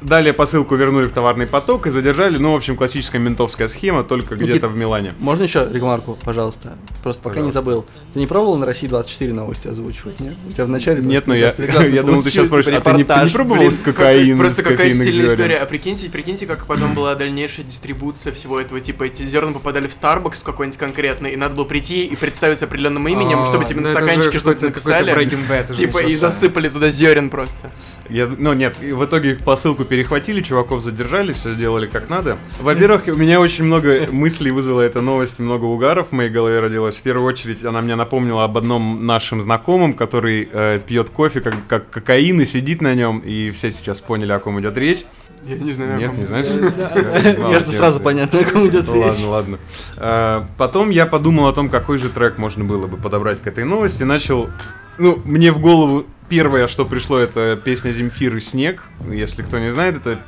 Далее 0.00 0.32
посылку 0.32 0.76
вернули 0.76 1.04
в 1.04 1.12
товарный 1.12 1.46
поток 1.46 1.86
и 1.86 1.90
задержали. 1.90 2.38
Ну, 2.38 2.52
в 2.52 2.56
общем, 2.56 2.76
классическая 2.76 3.18
ментовская 3.18 3.68
схема, 3.68 4.02
только 4.02 4.34
Никит, 4.34 4.48
где-то 4.48 4.68
в 4.68 4.76
Милане. 4.76 5.14
Можно 5.18 5.42
еще 5.42 5.68
ремарку, 5.70 6.18
пожалуйста? 6.24 6.76
Просто 7.02 7.22
пока 7.22 7.40
не 7.40 7.48
Пожалуйста. 7.48 7.60
забыл. 7.60 7.86
Ты 8.14 8.18
не 8.18 8.26
пробовал 8.26 8.56
на 8.56 8.66
России 8.66 8.86
24 8.86 9.32
новости 9.32 9.68
озвучивать, 9.68 10.20
нет? 10.20 10.34
У 10.48 10.52
тебя 10.52 10.64
в 10.64 10.68
начале 10.68 11.02
Нет, 11.02 11.26
но 11.26 11.34
я, 11.34 11.52
я 11.58 12.02
думал, 12.02 12.22
ты 12.22 12.30
сейчас 12.30 12.46
спросишь, 12.46 12.72
а 12.72 12.80
ты 12.80 12.92
не, 12.92 13.04
ты 13.04 13.24
не 13.24 13.30
пробовал 13.30 13.60
Блин, 13.60 13.76
кокаин 13.84 14.38
Просто 14.38 14.62
какая 14.62 14.90
стильная 14.90 15.28
история. 15.28 15.56
А 15.56 15.66
прикиньте, 15.66 16.08
прикиньте, 16.08 16.46
как 16.46 16.66
потом 16.66 16.94
была 16.94 17.14
дальнейшая 17.14 17.66
дистрибуция 17.66 18.32
всего 18.32 18.58
этого. 18.58 18.80
Типа 18.80 19.04
эти 19.04 19.28
зерна 19.28 19.52
попадали 19.52 19.86
в 19.86 19.90
Starbucks 19.90 20.42
какой-нибудь 20.44 20.78
конкретный, 20.78 21.32
и 21.32 21.36
надо 21.36 21.54
было 21.56 21.64
прийти 21.64 22.06
и 22.06 22.16
представиться 22.16 22.64
определенным 22.64 23.06
именем, 23.06 23.40
А, 23.40 23.46
чтобы 23.46 23.64
тебе 23.64 23.80
ну 23.80 23.88
на 23.88 23.92
это 23.92 24.00
стаканчике 24.00 24.38
что-то 24.38 24.64
написали. 24.64 25.28
Типа 25.74 25.98
и 25.98 26.14
засыпали 26.14 26.68
туда 26.68 26.90
зерен 26.90 27.28
просто. 27.28 27.70
Ну 28.08 28.52
нет, 28.54 28.78
в 28.78 29.04
итоге 29.04 29.34
посылку 29.36 29.84
перехватили, 29.90 30.40
чуваков 30.40 30.82
задержали, 30.82 31.32
все 31.32 31.50
сделали 31.50 31.88
как 31.88 32.08
надо. 32.08 32.38
Во-первых, 32.60 33.02
у 33.08 33.16
меня 33.16 33.40
очень 33.40 33.64
много 33.64 34.06
мыслей 34.12 34.52
вызвала 34.52 34.82
эта 34.82 35.00
новость, 35.00 35.40
много 35.40 35.64
угаров 35.64 36.10
в 36.10 36.12
моей 36.12 36.30
голове 36.30 36.60
родилось. 36.60 36.96
В 36.96 37.02
первую 37.02 37.26
очередь, 37.26 37.64
она 37.64 37.82
мне 37.82 37.96
напомнила 37.96 38.44
об 38.44 38.56
одном 38.56 39.04
нашем 39.04 39.42
знакомом, 39.42 39.94
который 39.94 40.48
э, 40.50 40.78
пьет 40.86 41.10
кофе 41.10 41.40
как, 41.40 41.66
как 41.66 41.90
кокаин 41.90 42.40
и 42.40 42.44
сидит 42.44 42.80
на 42.80 42.94
нем, 42.94 43.18
и 43.18 43.50
все 43.50 43.72
сейчас 43.72 43.98
поняли, 44.00 44.30
о 44.30 44.38
ком 44.38 44.60
идет 44.60 44.78
речь. 44.78 45.04
Я 45.44 45.58
не 45.58 45.72
знаю. 45.72 45.98
Нет, 45.98 46.12
не 46.16 46.24
знаешь? 46.24 46.46
Мне 47.38 47.52
кажется, 47.52 47.72
сразу 47.72 47.98
понятно, 47.98 48.38
о 48.38 48.44
ком 48.44 48.68
идет 48.68 48.86
Ну, 48.86 48.94
речь. 48.94 49.04
Ладно, 49.04 49.28
ладно. 49.28 49.58
А, 49.96 50.46
Потом 50.56 50.90
я 50.90 51.06
подумал 51.06 51.48
о 51.48 51.52
том, 51.52 51.68
какой 51.68 51.98
же 51.98 52.10
трек 52.10 52.38
можно 52.38 52.64
было 52.64 52.86
бы 52.86 52.96
подобрать 52.96 53.42
к 53.42 53.46
этой 53.48 53.64
новости. 53.64 54.04
Начал... 54.04 54.50
Ну, 54.98 55.20
мне 55.24 55.50
в 55.50 55.58
голову 55.58 56.06
первое, 56.30 56.66
что 56.68 56.86
пришло, 56.86 57.18
это 57.18 57.60
песня 57.62 57.90
Земфиры 57.90 58.40
«Снег». 58.40 58.84
Если 59.10 59.42
кто 59.42 59.58
не 59.58 59.70
знает, 59.70 59.96
это 59.96 60.22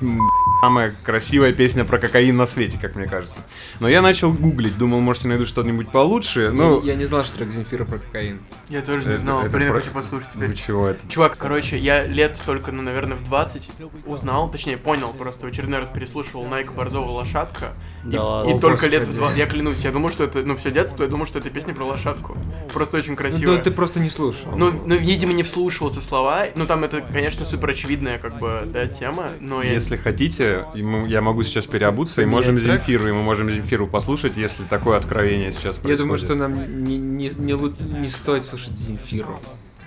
самая 0.61 0.95
красивая 1.05 1.53
песня 1.53 1.85
про 1.85 1.99
кокаин 1.99 2.37
на 2.37 2.47
свете, 2.47 2.79
как 2.81 2.95
мне 2.97 3.07
кажется. 3.07 3.41
Но 3.81 3.89
я 3.89 4.03
начал 4.03 4.33
гуглить, 4.33 4.77
думал, 4.77 5.01
может, 5.01 5.25
найду 5.25 5.47
что-нибудь 5.47 5.91
получше. 5.91 6.51
Ну, 6.53 6.83
я 6.83 6.95
не 6.97 7.07
знал, 7.07 7.23
что 7.25 7.37
трек 7.39 7.51
Земфира 7.51 7.85
про 7.85 7.99
кокаин. 7.99 8.41
Я 8.69 8.83
тоже 8.83 9.09
не 9.09 9.19
знал. 9.19 9.41
это 9.43 9.51
Блин, 9.57 9.69
я 9.69 9.73
про- 9.73 9.81
хочу 9.81 9.93
послушать 9.93 10.29
ну 10.35 10.43
теперь. 10.43 10.57
чего 10.57 10.89
это? 10.89 11.09
Чувак, 11.09 11.37
короче, 11.39 11.79
я 11.79 12.05
лет 12.05 12.41
только, 12.45 12.73
ну, 12.73 12.83
наверное, 12.83 13.17
в 13.17 13.23
20 13.25 13.71
узнал, 14.07 14.51
точнее, 14.51 14.77
понял, 14.77 15.09
просто 15.13 15.47
в 15.47 15.49
очередной 15.49 15.79
раз 15.81 15.89
переслушивал 15.91 16.45
Найка 16.47 16.73
Борзова 16.73 17.11
«Лошадка». 17.11 17.73
И, 18.05 18.11
Да 18.11 18.25
ладно. 18.25 18.51
и 18.51 18.55
О, 18.55 18.59
только 18.59 18.87
лет 18.89 19.03
в 19.03 19.07
господи. 19.07 19.19
два, 19.19 19.33
я 19.35 19.47
клянусь, 19.47 19.79
я 19.85 19.93
думал, 19.93 20.11
что 20.11 20.25
это, 20.25 20.41
ну, 20.43 20.57
все 20.57 20.71
детство, 20.73 21.05
я 21.05 21.09
думал, 21.09 21.27
что 21.27 21.39
это 21.39 21.51
песня 21.51 21.75
про 21.75 21.85
лошадку. 21.85 22.37
Просто 22.73 22.97
очень 22.97 23.13
Ну, 23.13 23.17
красивая. 23.17 23.57
да, 23.59 23.63
ты 23.63 23.71
просто 23.71 24.01
не 24.01 24.11
слушал. 24.11 24.53
Ну, 24.57 24.73
ну, 24.87 24.95
видимо, 24.97 25.33
не 25.33 25.43
вслушивался 25.43 25.92
в 26.01 26.05
слова. 26.05 26.47
Ну, 26.55 26.67
там 26.67 26.85
это, 26.85 27.01
конечно, 27.01 27.45
супер 27.45 27.71
очевидная, 27.71 28.19
как 28.19 28.39
бы, 28.39 28.63
да, 28.67 28.87
тема, 28.87 29.31
но 29.41 29.63
я... 29.63 29.73
Если 29.73 29.97
хотите, 29.97 30.67
я 30.75 31.21
могу 31.21 31.43
сейчас 31.43 31.67
переобуться, 31.67 32.23
и 32.23 32.27
можем 32.27 32.59
трек? 32.59 32.79
Земфиру, 32.79 33.09
и 33.09 33.13
мы 33.13 33.23
можем 33.23 33.51
Земфиру 33.51 33.87
послушать, 33.87 34.37
если 34.37 34.65
такое 34.65 34.97
откровение 34.97 35.53
сейчас 35.53 35.77
происходит. 35.77 35.99
я 35.99 36.05
думаю, 36.05 36.19
что 36.19 36.35
нам 36.35 36.85
не, 36.85 36.97
не, 36.97 37.31
не, 37.37 38.01
не 38.01 38.09
стоит 38.09 38.45
слушать 38.45 38.77
Земфиру. 38.77 39.39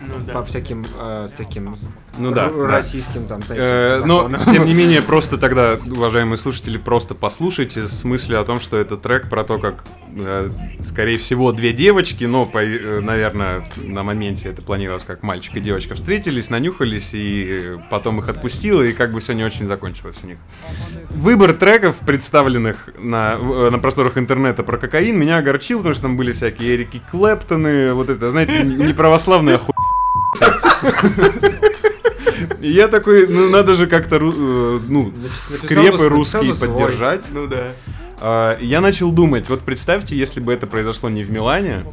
Ну, 0.02 0.14
По 0.26 0.34
да. 0.34 0.44
всяким, 0.44 0.86
э, 1.00 1.28
всяким 1.34 1.74
Ну 2.18 2.32
да, 2.32 2.46
р- 2.48 2.54
да. 2.54 2.68
российским 2.68 3.26
там, 3.28 3.42
Э, 3.50 4.02
Но, 4.06 4.30
тем 4.52 4.66
не 4.66 4.74
менее, 4.74 5.02
просто 5.02 5.38
тогда, 5.38 5.80
уважаемые 5.86 6.38
слушатели, 6.38 6.78
просто 6.78 7.16
послушайте 7.16 7.84
с 7.84 8.04
мыслью 8.04 8.42
о 8.42 8.44
том, 8.44 8.60
что 8.60 8.78
это 8.78 8.98
трек 8.98 9.30
про 9.30 9.44
то, 9.44 9.58
как, 9.58 9.86
э, 10.16 10.50
скорее 10.82 11.18
всего, 11.18 11.52
две 11.54 11.72
девочки, 11.72 12.26
но, 12.26 12.46
по- 12.46 12.64
э, 12.64 13.00
наверное, 13.00 13.66
на 13.78 14.04
моменте 14.04 14.50
это 14.50 14.62
планировалось, 14.62 15.04
как 15.06 15.24
мальчик 15.24 15.56
и 15.56 15.60
девочка 15.62 15.96
встретились, 15.96 16.50
нанюхались, 16.50 17.12
и 17.14 17.78
потом 17.90 18.20
их 18.20 18.28
отпустило, 18.28 18.82
и 18.82 18.92
как 18.92 19.12
бы 19.14 19.20
все 19.22 19.34
не 19.34 19.44
очень 19.46 19.66
закончилось 19.66 20.18
у 20.24 20.28
них. 20.28 20.38
Выбор 21.12 21.54
треков, 21.54 21.96
представленных 22.06 22.90
на, 23.00 23.38
э, 23.40 23.70
на 23.70 23.80
просторах 23.80 24.18
интернета 24.18 24.64
про 24.64 24.78
кокаин, 24.78 25.18
меня 25.18 25.38
огорчил, 25.38 25.78
потому 25.80 25.94
что 25.94 26.04
там 26.04 26.18
были 26.18 26.34
всякие 26.34 26.76
Эрики 26.76 27.02
Клэптоны, 27.12 27.94
вот 27.94 28.10
это, 28.10 28.30
знаете, 28.30 28.62
неправославная 28.64 29.58
хуйня. 29.58 29.74
И 32.62 32.72
я 32.72 32.88
такой, 32.88 33.28
ну 33.28 33.50
надо 33.50 33.76
же 33.76 33.88
как-то, 33.88 34.16
э, 34.18 34.20
ну, 34.88 35.14
скрепы 35.22 36.10
русские 36.10 36.54
поддержать. 36.56 37.26
Ну, 37.32 37.48
да. 37.48 37.68
А, 38.20 38.58
Я 38.60 38.82
начал 38.82 39.12
думать, 39.12 39.50
вот 39.50 39.62
представьте, 39.62 40.16
если 40.18 40.40
бы 40.40 40.52
это 40.54 40.68
произошло 40.68 41.10
не 41.10 41.24
в 41.24 41.32
Милане, 41.32 41.86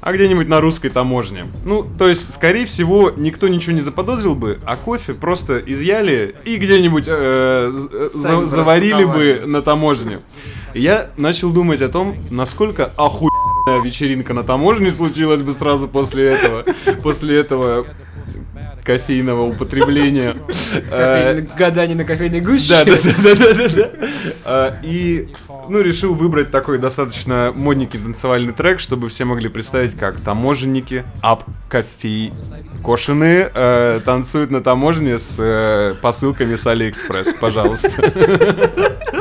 а 0.00 0.12
где-нибудь 0.12 0.48
на 0.48 0.60
русской 0.60 0.90
таможне. 0.90 1.46
Ну, 1.64 1.84
то 1.98 2.08
есть, 2.08 2.32
скорее 2.32 2.66
всего, 2.66 3.10
никто 3.16 3.48
ничего 3.48 3.72
не 3.72 3.80
заподозрил 3.80 4.34
бы, 4.34 4.60
а 4.64 4.76
кофе 4.76 5.14
просто 5.14 5.58
изъяли 5.58 6.34
и 6.44 6.56
где-нибудь 6.56 7.04
э, 7.08 7.70
з- 7.72 8.10
за- 8.16 8.46
заварили 8.46 9.04
бы 9.04 9.42
на 9.46 9.62
таможне. 9.62 10.20
И 10.74 10.80
Я 10.80 11.10
начал 11.16 11.50
думать 11.52 11.82
о 11.82 11.88
том, 11.88 12.16
насколько 12.30 12.92
охуенная 12.96 13.80
вечеринка 13.82 14.34
на 14.34 14.42
таможне 14.44 14.90
случилась 14.90 15.42
бы 15.42 15.52
сразу 15.52 15.86
после 15.88 16.24
этого. 16.34 16.64
После 17.02 17.38
этого 17.38 17.86
кофейного 18.84 19.42
употребления. 19.42 20.34
Э, 20.90 21.40
Гадание 21.58 21.96
на 21.96 22.04
кофейной 22.04 22.40
гуще. 22.40 22.70
Да, 22.70 22.84
да, 22.84 22.94
да, 23.22 23.34
да, 23.34 23.68
да. 23.68 23.90
А, 24.44 24.74
И, 24.82 25.28
ну, 25.68 25.80
решил 25.80 26.14
выбрать 26.14 26.50
такой 26.50 26.78
достаточно 26.78 27.52
модненький 27.54 27.98
танцевальный 27.98 28.52
трек, 28.52 28.80
чтобы 28.80 29.08
все 29.10 29.24
могли 29.24 29.48
представить, 29.48 29.96
как 29.96 30.20
таможенники, 30.20 31.04
обкофекошенные 31.20 33.50
э, 33.54 34.00
танцуют 34.04 34.50
на 34.50 34.62
таможне 34.62 35.18
с 35.18 35.36
э, 35.38 35.94
посылками 36.00 36.56
с 36.56 36.66
Алиэкспресс. 36.66 37.34
Пожалуйста. 37.34 37.90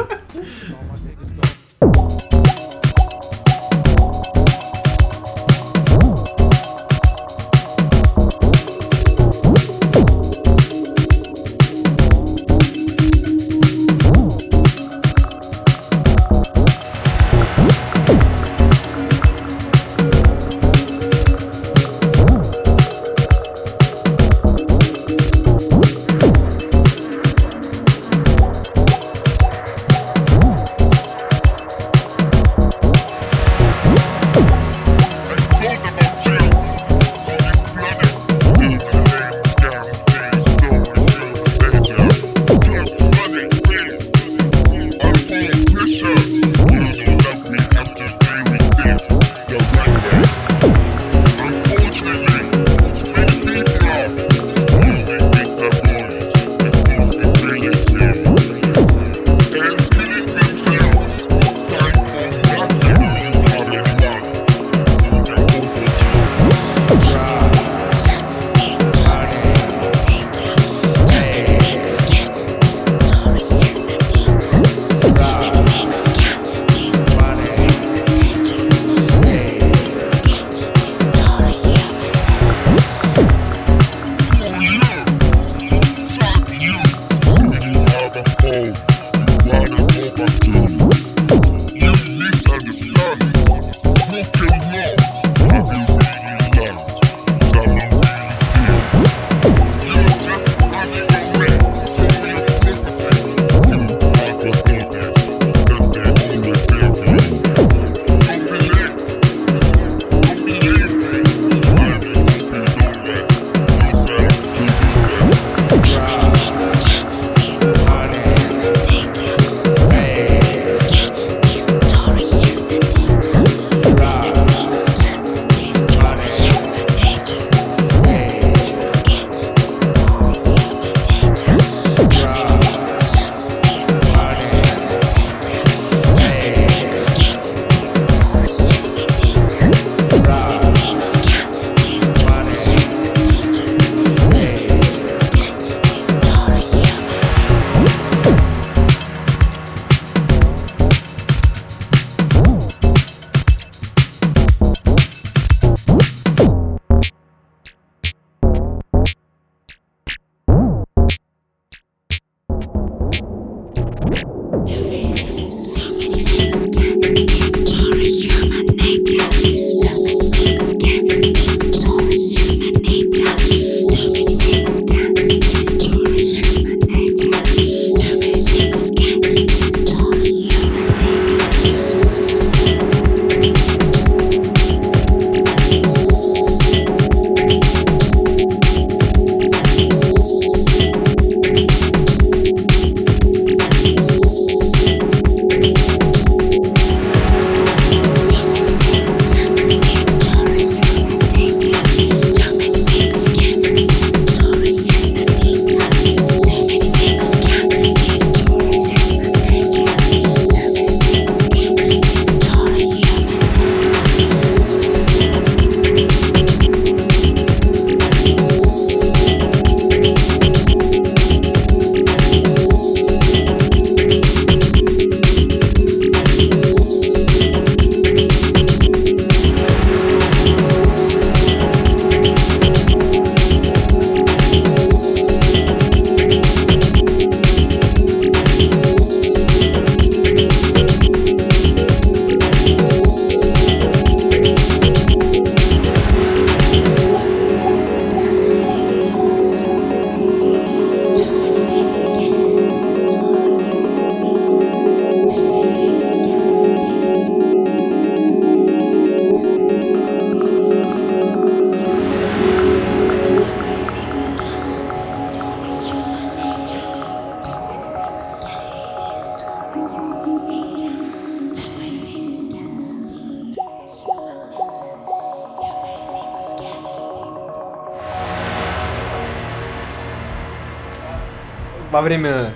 во 282.02 282.06
время 282.06 282.52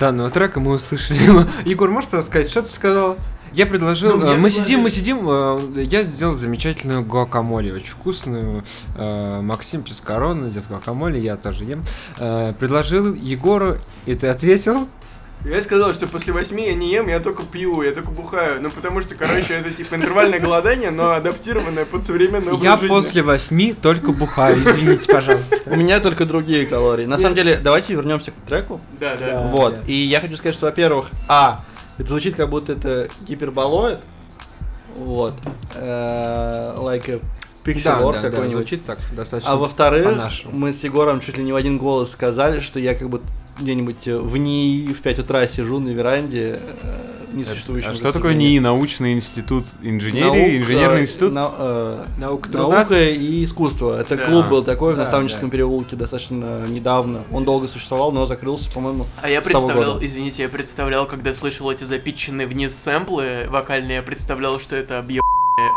данного 0.00 0.28
трека 0.30 0.58
мы 0.58 0.72
услышали... 0.72 1.20
Егор, 1.64 1.88
можешь 1.88 2.10
просто 2.10 2.30
сказать, 2.30 2.50
что 2.50 2.62
ты 2.62 2.68
сказал? 2.68 3.16
Я 3.52 3.66
предложил, 3.66 4.16
Ну, 4.16 4.26
э, 4.26 4.32
я 4.32 4.38
мы 4.38 4.50
сидим, 4.50 4.80
мы 4.80 4.90
сидим, 4.90 5.20
э, 5.28 5.84
я 5.84 6.02
сделал 6.02 6.34
замечательную 6.34 7.04
гуакамоле, 7.04 7.72
очень 7.74 7.90
вкусную. 7.90 8.64
Э, 8.96 9.40
Максим 9.40 9.82
пьет 9.82 9.98
корону, 10.02 10.48
идет 10.48 10.64
с 10.64 10.66
гуакамоле, 10.66 11.20
я 11.20 11.36
тоже 11.36 11.62
ем. 11.64 11.84
Предложил 12.58 13.14
Егору, 13.14 13.76
и 14.06 14.16
ты 14.16 14.26
ответил? 14.26 14.88
Я 15.44 15.60
сказал, 15.60 15.92
что 15.92 16.06
после 16.06 16.32
восьми 16.32 16.66
я 16.66 16.74
не 16.74 16.90
ем, 16.90 17.08
я 17.08 17.18
только 17.18 17.42
пью, 17.42 17.82
я 17.82 17.92
только 17.92 18.10
бухаю. 18.10 18.62
Ну, 18.62 18.70
потому 18.70 19.02
что, 19.02 19.16
короче, 19.16 19.54
это 19.54 19.70
типа 19.70 19.96
интервальное 19.96 20.38
голодание, 20.38 20.90
но 20.90 21.12
адаптированное 21.14 21.84
под 21.84 22.04
современный 22.04 22.52
образ 22.52 22.62
Я 22.64 22.76
жизни. 22.76 22.88
после 22.88 23.22
восьми 23.22 23.72
только 23.74 24.12
бухаю, 24.12 24.62
извините, 24.62 25.12
пожалуйста. 25.12 25.58
У 25.66 25.74
меня 25.74 25.98
только 25.98 26.26
другие 26.26 26.64
калории. 26.66 27.06
На 27.06 27.18
самом 27.18 27.34
деле, 27.34 27.56
давайте 27.56 27.94
вернемся 27.94 28.30
к 28.30 28.34
треку. 28.46 28.80
Да, 29.00 29.16
да. 29.16 29.40
Вот. 29.48 29.88
И 29.88 29.94
я 29.94 30.20
хочу 30.20 30.36
сказать, 30.36 30.54
что, 30.54 30.66
во-первых, 30.66 31.06
а, 31.26 31.64
это 31.98 32.08
звучит 32.08 32.36
как 32.36 32.48
будто 32.48 32.72
это 32.72 33.08
гиперболоид. 33.22 33.98
Вот. 34.96 35.34
Э, 35.74 36.74
Like 36.76 37.10
a 37.14 37.20
Да, 37.64 38.12
да, 38.12 38.20
какой-нибудь. 38.20 38.50
звучит 38.50 38.84
так, 38.84 38.98
достаточно 39.12 39.52
А 39.52 39.56
во-вторых, 39.56 40.06
мы 40.50 40.72
с 40.72 40.84
Егором 40.84 41.20
чуть 41.20 41.36
ли 41.38 41.44
не 41.44 41.52
в 41.52 41.56
один 41.56 41.78
голос 41.78 42.12
сказали, 42.12 42.60
что 42.60 42.78
я 42.78 42.94
как 42.94 43.08
бы 43.08 43.20
где-нибудь 43.58 44.06
э, 44.08 44.18
в 44.18 44.36
НИИ 44.36 44.92
в 44.92 45.00
5 45.02 45.18
утра 45.20 45.46
сижу 45.46 45.78
на 45.78 45.88
веранде 45.90 46.58
э, 46.82 47.12
несуществующем. 47.34 47.90
А 47.90 47.94
что 47.94 48.12
такое 48.12 48.34
НИИ, 48.34 48.58
научный 48.58 49.12
институт 49.14 49.64
инженерии, 49.82 50.58
инженерный 50.58 51.02
институт? 51.02 51.32
э, 51.34 52.04
Наука 52.18 52.50
труда. 52.50 52.76
Наука 52.78 53.10
и 53.10 53.44
искусство. 53.44 54.00
Это 54.00 54.16
Да. 54.16 54.26
клуб 54.26 54.48
был 54.48 54.62
такой 54.62 54.92
в 54.94 54.96
Да, 54.96 55.02
наставническом 55.02 55.48
да. 55.48 55.52
переулке 55.52 55.96
достаточно 55.96 56.62
недавно. 56.66 57.24
Он 57.32 57.44
долго 57.44 57.68
существовал, 57.68 58.12
но 58.12 58.26
закрылся, 58.26 58.70
по-моему. 58.70 59.06
А 59.22 59.28
я 59.30 59.40
представлял, 59.40 59.94
года. 59.94 60.06
извините, 60.06 60.42
я 60.42 60.48
представлял, 60.48 61.06
когда 61.06 61.32
слышал 61.34 61.70
эти 61.70 61.84
запитченные 61.84 62.46
вниз 62.46 62.74
сэмплы 62.76 63.46
вокальные, 63.48 63.96
я 63.96 64.02
представлял, 64.02 64.60
что 64.60 64.76
это 64.76 64.98
объебанные 64.98 65.22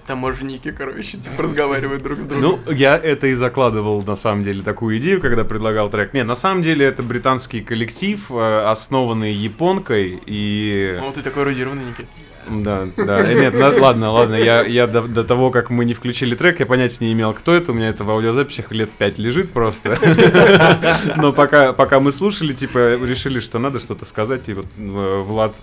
таможенники, 0.06 0.72
короче, 0.72 1.18
типа 1.18 1.44
разговаривают 1.44 2.04
друг 2.04 2.22
с 2.22 2.26
другом. 2.26 2.62
Ну, 2.66 2.72
я 2.72 2.98
это 2.98 3.28
и 3.28 3.34
закладывал, 3.34 4.04
на 4.04 4.16
самом 4.16 4.44
деле, 4.44 4.62
такую 4.64 4.98
идею, 4.98 5.22
когда 5.22 5.44
предлагал 5.44 5.90
трек. 5.90 6.14
Не, 6.14 6.24
на 6.24 6.36
самом 6.36 6.62
деле, 6.62 6.86
это 6.86 7.04
британский 7.04 7.62
коллектив, 7.62 8.26
э, 8.32 8.66
основанный 8.68 9.34
японкой, 9.34 10.22
и... 10.26 10.98
Ну, 11.02 11.12
ты 11.12 11.22
такой 11.22 11.44
эрудированный, 11.44 11.86
Никит. 11.86 12.08
Да, 12.50 12.88
да. 12.98 13.20
Э, 13.20 13.34
Нет, 13.34 13.80
ладно, 13.80 14.12
ладно, 14.12 14.36
я, 14.36 14.64
я 14.64 14.88
до, 14.88 15.02
до 15.02 15.24
того, 15.24 15.52
как 15.52 15.70
мы 15.70 15.86
не 15.86 15.94
включили 15.94 16.36
трек, 16.36 16.60
я 16.60 16.66
понятия 16.66 17.06
не 17.06 17.14
имел, 17.14 17.34
кто 17.34 17.54
это. 17.54 17.72
У 17.72 17.76
меня 17.76 17.90
это 17.90 18.04
в 18.04 18.12
аудиозаписях 18.12 18.72
лет 18.72 18.90
пять 18.92 19.18
лежит 19.18 19.52
просто. 19.52 19.98
Но 21.18 21.34
пока, 21.34 21.74
пока 21.74 22.00
мы 22.00 22.12
слушали, 22.12 22.54
типа, 22.54 22.96
решили, 22.96 23.40
что 23.40 23.60
надо 23.60 23.80
что-то 23.80 24.06
сказать, 24.06 24.48
и 24.50 24.54
вот 24.54 24.68
э, 24.78 25.22
Влад 25.26 25.56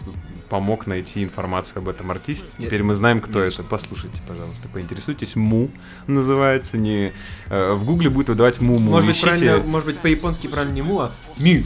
помог 0.49 0.87
найти 0.87 1.25
информацию 1.25 1.79
об 1.79 1.89
этом 1.89 2.11
артисте. 2.11 2.49
Теперь 2.59 2.83
мы 2.83 2.95
знаем, 2.95 3.21
кто 3.21 3.41
это. 3.41 3.63
Послушайте, 3.63 4.21
пожалуйста, 4.29 4.69
поинтересуйтесь. 4.69 5.35
Му 5.37 5.71
называется. 6.07 6.77
Не, 6.77 7.13
э, 7.49 7.73
в 7.73 7.85
гугле 7.87 8.11
будет 8.11 8.29
выдавать 8.29 8.61
Му-Му. 8.61 8.91
Может 8.91 9.07
быть, 9.09 9.17
Ищите. 9.17 9.29
правильно, 9.29 9.59
может 9.67 9.87
быть, 9.87 9.99
по-японски 9.99 10.49
правильно 10.49 10.75
не 10.75 10.83
му, 10.83 11.01
а 11.01 11.11
ми. 11.39 11.65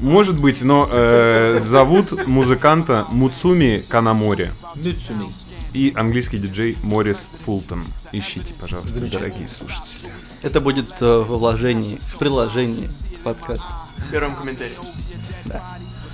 Может 0.00 0.40
быть, 0.40 0.62
но 0.62 0.88
э, 0.90 1.60
зовут 1.64 2.26
музыканта 2.26 3.06
Муцуми 3.10 3.82
Канамори. 3.88 4.50
Мицуми. 4.76 5.26
И 5.72 5.92
английский 5.96 6.38
диджей 6.38 6.76
Морис 6.82 7.26
Фултон. 7.44 7.84
Ищите, 8.12 8.54
пожалуйста, 8.60 9.00
дорогие 9.00 9.48
слушатели. 9.48 10.08
Это 10.42 10.60
будет 10.60 10.90
э, 11.00 11.18
в 11.18 11.36
вложении, 11.38 11.98
в 12.14 12.18
приложении 12.18 12.88
подкаста. 13.24 13.68
В 14.08 14.12
первом 14.12 14.36
комментарии. 14.36 14.76
Да. 15.46 15.60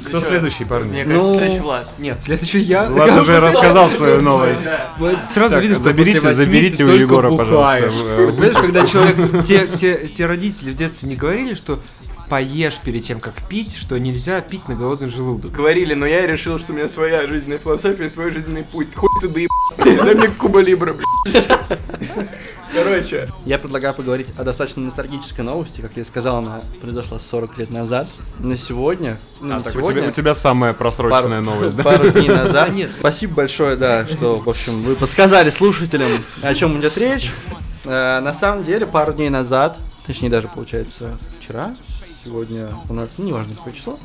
Кто 0.07 0.19
следующий, 0.21 0.65
парни? 0.65 0.89
Мне 0.93 1.05
кажется, 1.05 1.29
Ну, 1.29 1.35
следующий 1.39 1.61
Влад. 1.61 1.89
Нет, 1.99 2.23
следующий 2.23 2.61
я. 2.61 2.89
Влад 2.89 3.21
уже 3.21 3.39
рассказал 3.41 3.91
свою 3.91 4.23
новость. 4.23 4.63
Сразу 5.31 5.55
Так, 5.57 5.63
видно, 5.63 5.77
что 5.77 5.85
заберите- 5.85 6.21
после 6.21 6.35
заберите 6.35 6.85
у 6.85 6.89
Егора, 6.89 7.29
бухаешь. 7.31 7.85
пожалуйста. 7.85 8.17
Вот 8.25 8.37
Понимаешь, 8.37 8.57
когда 8.57 8.87
человек, 8.87 9.45
те, 9.47 9.67
те, 9.67 10.09
те 10.09 10.25
родители 10.27 10.71
в 10.73 10.77
детстве 10.77 11.07
не 11.11 11.17
говорили, 11.17 11.55
что 11.55 11.81
поешь 12.31 12.79
перед 12.79 13.03
тем, 13.03 13.19
как 13.21 13.35
пить, 13.49 13.77
что 13.77 13.99
нельзя 13.99 14.41
пить 14.41 14.69
на 14.69 14.77
голодный 14.77 15.09
желудок. 15.11 15.51
Говорили, 15.51 15.95
но 15.95 16.07
я 16.07 16.27
решил, 16.27 16.59
что 16.61 16.73
у 16.73 16.77
меня 16.77 16.89
своя 16.89 17.27
жизненная 17.27 17.59
философия, 17.59 18.09
свой 18.09 18.31
жизненный 18.31 18.63
путь. 18.63 18.95
Хуй 18.95 19.09
ты 19.21 19.29
доебался, 19.29 20.05
дай 20.05 20.15
мне 20.15 20.29
Куба 20.29 20.61
Либра. 20.61 20.95
Короче, 22.73 23.29
Я 23.45 23.59
предлагаю 23.59 23.93
поговорить 23.95 24.29
о 24.39 24.45
достаточно 24.45 24.81
ностальгической 24.83 25.45
новости. 25.45 25.81
Как 25.81 25.91
я 25.97 26.05
сказал, 26.05 26.37
она 26.37 26.61
произошла 26.81 27.19
40 27.19 27.59
лет 27.59 27.71
назад. 27.71 28.09
На 28.39 28.57
сегодня... 28.57 29.19
ну, 29.41 29.57
А, 29.57 29.59
не 29.59 29.65
так 29.65 29.75
у 29.75 29.79
сегодня, 29.79 30.01
тебя, 30.03 30.09
у 30.11 30.13
тебя 30.13 30.35
самая 30.37 30.73
просроченная 30.73 31.41
пару- 31.43 31.51
новость, 31.57 31.75
да? 31.75 31.83
Пару 31.83 32.11
дней 32.11 32.29
назад. 32.29 32.71
Нет, 32.75 32.91
спасибо 32.97 33.35
большое, 33.35 33.75
да, 33.77 34.07
что, 34.07 34.37
в 34.39 34.49
общем, 34.49 34.83
вы 34.83 34.95
подсказали 34.95 35.51
слушателям, 35.51 36.11
о 36.43 36.55
чем 36.55 36.79
идет 36.81 36.97
речь. 36.97 37.33
Э, 37.87 38.21
на 38.21 38.33
самом 38.33 38.65
деле, 38.65 38.87
пару 38.87 39.15
дней 39.15 39.31
назад, 39.31 39.77
точнее 40.07 40.31
даже, 40.31 40.47
получается, 40.47 41.19
вчера, 41.41 41.75
сегодня 42.25 42.69
у 42.89 42.93
нас, 42.93 43.11
ну, 43.19 43.27
неважно, 43.27 43.55
какое 43.55 43.73
число, 43.73 43.99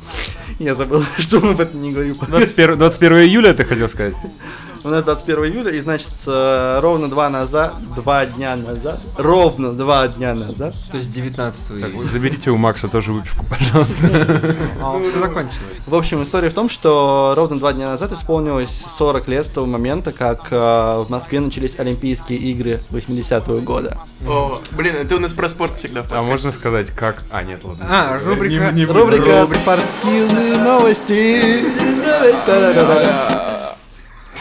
я 0.58 0.74
забыл, 0.74 1.04
что 1.18 1.40
мы 1.40 1.50
об 1.50 1.60
этом 1.60 1.82
не 1.82 1.92
говорим. 1.92 2.16
21, 2.20 2.78
21 2.78 3.18
июля, 3.18 3.52
ты 3.54 3.64
хотел 3.64 3.88
сказать? 3.88 4.14
У 4.86 4.88
нас 4.88 5.02
21 5.02 5.44
июля, 5.46 5.72
и 5.72 5.80
значит, 5.80 6.12
э, 6.28 6.78
ровно 6.80 7.10
два 7.10 7.28
назад, 7.28 7.74
два 7.96 8.24
дня 8.24 8.54
назад, 8.54 9.00
ровно 9.18 9.72
два 9.72 10.06
дня 10.06 10.32
назад, 10.36 10.76
То 10.92 10.98
есть 10.98 11.12
19 11.12 11.80
Так, 11.80 11.90
июля. 11.90 12.06
заберите 12.06 12.50
у 12.52 12.56
Макса 12.56 12.86
тоже 12.86 13.10
выпивку, 13.10 13.44
пожалуйста. 13.50 14.06
А, 14.80 14.96
все 15.00 15.18
закончилось. 15.18 15.80
В 15.86 15.94
общем, 15.94 16.22
история 16.22 16.50
в 16.50 16.54
том, 16.54 16.68
что 16.70 17.34
ровно 17.36 17.58
два 17.58 17.72
дня 17.72 17.88
назад 17.88 18.12
исполнилось 18.12 18.84
40 18.96 19.26
лет 19.26 19.46
с 19.46 19.48
того 19.50 19.66
момента, 19.66 20.12
как 20.12 20.52
э, 20.52 20.56
в 20.56 21.06
Москве 21.08 21.40
начались 21.40 21.76
Олимпийские 21.80 22.38
игры 22.38 22.80
80-го 22.90 23.58
года. 23.62 23.98
о, 24.24 24.60
блин, 24.70 24.94
это 25.00 25.16
у 25.16 25.18
нас 25.18 25.32
про 25.32 25.48
спорт 25.48 25.74
всегда 25.74 26.04
в 26.04 26.12
А 26.12 26.22
можно 26.22 26.52
сказать, 26.52 26.90
как... 26.90 27.24
А, 27.32 27.42
нет, 27.42 27.64
ладно. 27.64 27.84
А, 27.88 28.20
рубрика-. 28.24 28.72
Рубрика 28.92 29.46
«Спортивные 29.46 30.58
новости». 30.58 31.64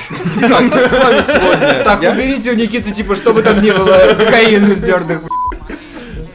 Та-да-да-да. 0.09 0.67
Итак, 0.67 0.89
с 0.89 0.93
вами 0.93 1.23
сегодня 1.25 1.83
Так, 1.83 1.99
уберите 2.01 2.51
у 2.51 2.55
Никиты, 2.55 2.91
типа, 2.91 3.15
чтобы 3.15 3.41
там 3.41 3.61
не 3.61 3.71
было 3.71 4.15
кокаина 4.17 4.75
в 4.75 4.79
зернах. 4.79 5.21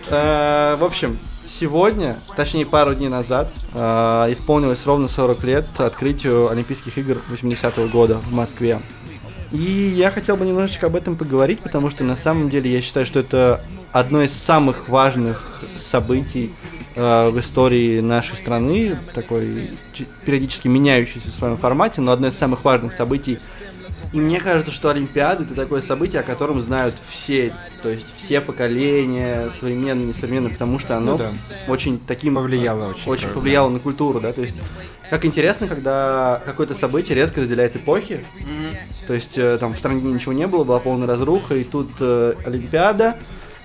э, 0.09 0.76
В 0.78 0.85
общем, 0.85 1.18
сегодня, 1.46 2.16
точнее 2.37 2.66
пару 2.66 2.94
дней 2.94 3.09
назад, 3.09 3.48
э, 3.74 3.78
исполнилось 4.30 4.85
ровно 4.87 5.09
40 5.09 5.44
лет 5.44 5.66
открытию 5.78 6.50
Олимпийских 6.50 6.98
игр 6.98 7.18
80-го 7.30 7.87
года 7.88 8.14
в 8.18 8.33
Москве. 8.33 8.80
И 9.52 9.59
я 9.96 10.11
хотел 10.12 10.37
бы 10.37 10.46
немножечко 10.46 10.87
об 10.87 10.94
этом 10.96 11.16
поговорить, 11.16 11.61
потому 11.61 11.90
что 11.90 12.04
на 12.04 12.14
самом 12.14 12.50
деле 12.50 12.70
я 12.72 12.80
считаю, 12.80 13.04
что 13.04 13.18
это 13.18 13.61
одно 13.92 14.22
из 14.22 14.33
самых 14.33 14.88
важных 14.88 15.62
событий 15.76 16.53
э, 16.94 17.31
в 17.31 17.38
истории 17.40 18.00
нашей 18.00 18.37
страны, 18.37 18.98
такой 19.14 19.70
периодически 20.24 20.68
меняющийся 20.68 21.29
в 21.31 21.35
своем 21.35 21.57
формате, 21.57 22.00
но 22.00 22.12
одно 22.12 22.29
из 22.29 22.37
самых 22.37 22.64
важных 22.64 22.92
событий. 22.92 23.38
И 24.12 24.18
мне 24.20 24.40
кажется, 24.40 24.72
что 24.72 24.90
Олимпиада 24.90 25.44
это 25.44 25.55
такое 25.55 25.83
событие, 25.83 26.20
о 26.20 26.24
котором 26.24 26.61
знают 26.61 26.96
все, 27.07 27.53
то 27.81 27.88
есть 27.88 28.07
все 28.16 28.40
поколения, 28.40 29.50
современные, 29.61 30.09
несовременные, 30.09 30.50
потому 30.53 30.81
что 30.81 30.96
оно 30.96 31.12
Ну 31.12 31.18
да. 31.18 31.31
очень 31.68 32.00
таким 32.00 32.35
Повлияло 32.35 32.90
очень. 32.90 33.09
очень 33.11 33.29
да. 33.29 33.35
повлияло 33.35 33.68
на 33.68 33.79
культуру, 33.79 34.20
да, 34.20 34.33
то 34.33 34.40
есть 34.40 34.57
как 35.11 35.24
интересно, 35.24 35.68
когда 35.68 36.42
какое-то 36.44 36.74
событие 36.74 37.14
резко 37.16 37.40
разделяет 37.40 37.76
эпохи, 37.76 38.24
Мгм. 38.40 39.07
то 39.07 39.14
есть 39.14 39.38
э, 39.38 39.59
там 39.59 39.74
в 39.74 39.79
стране 39.79 40.00
ничего 40.03 40.33
не 40.33 40.48
было, 40.48 40.64
была 40.64 40.81
полная 40.81 41.07
разруха, 41.07 41.55
и 41.55 41.62
тут 41.62 41.90
э, 42.00 42.35
Олимпиада, 42.44 43.16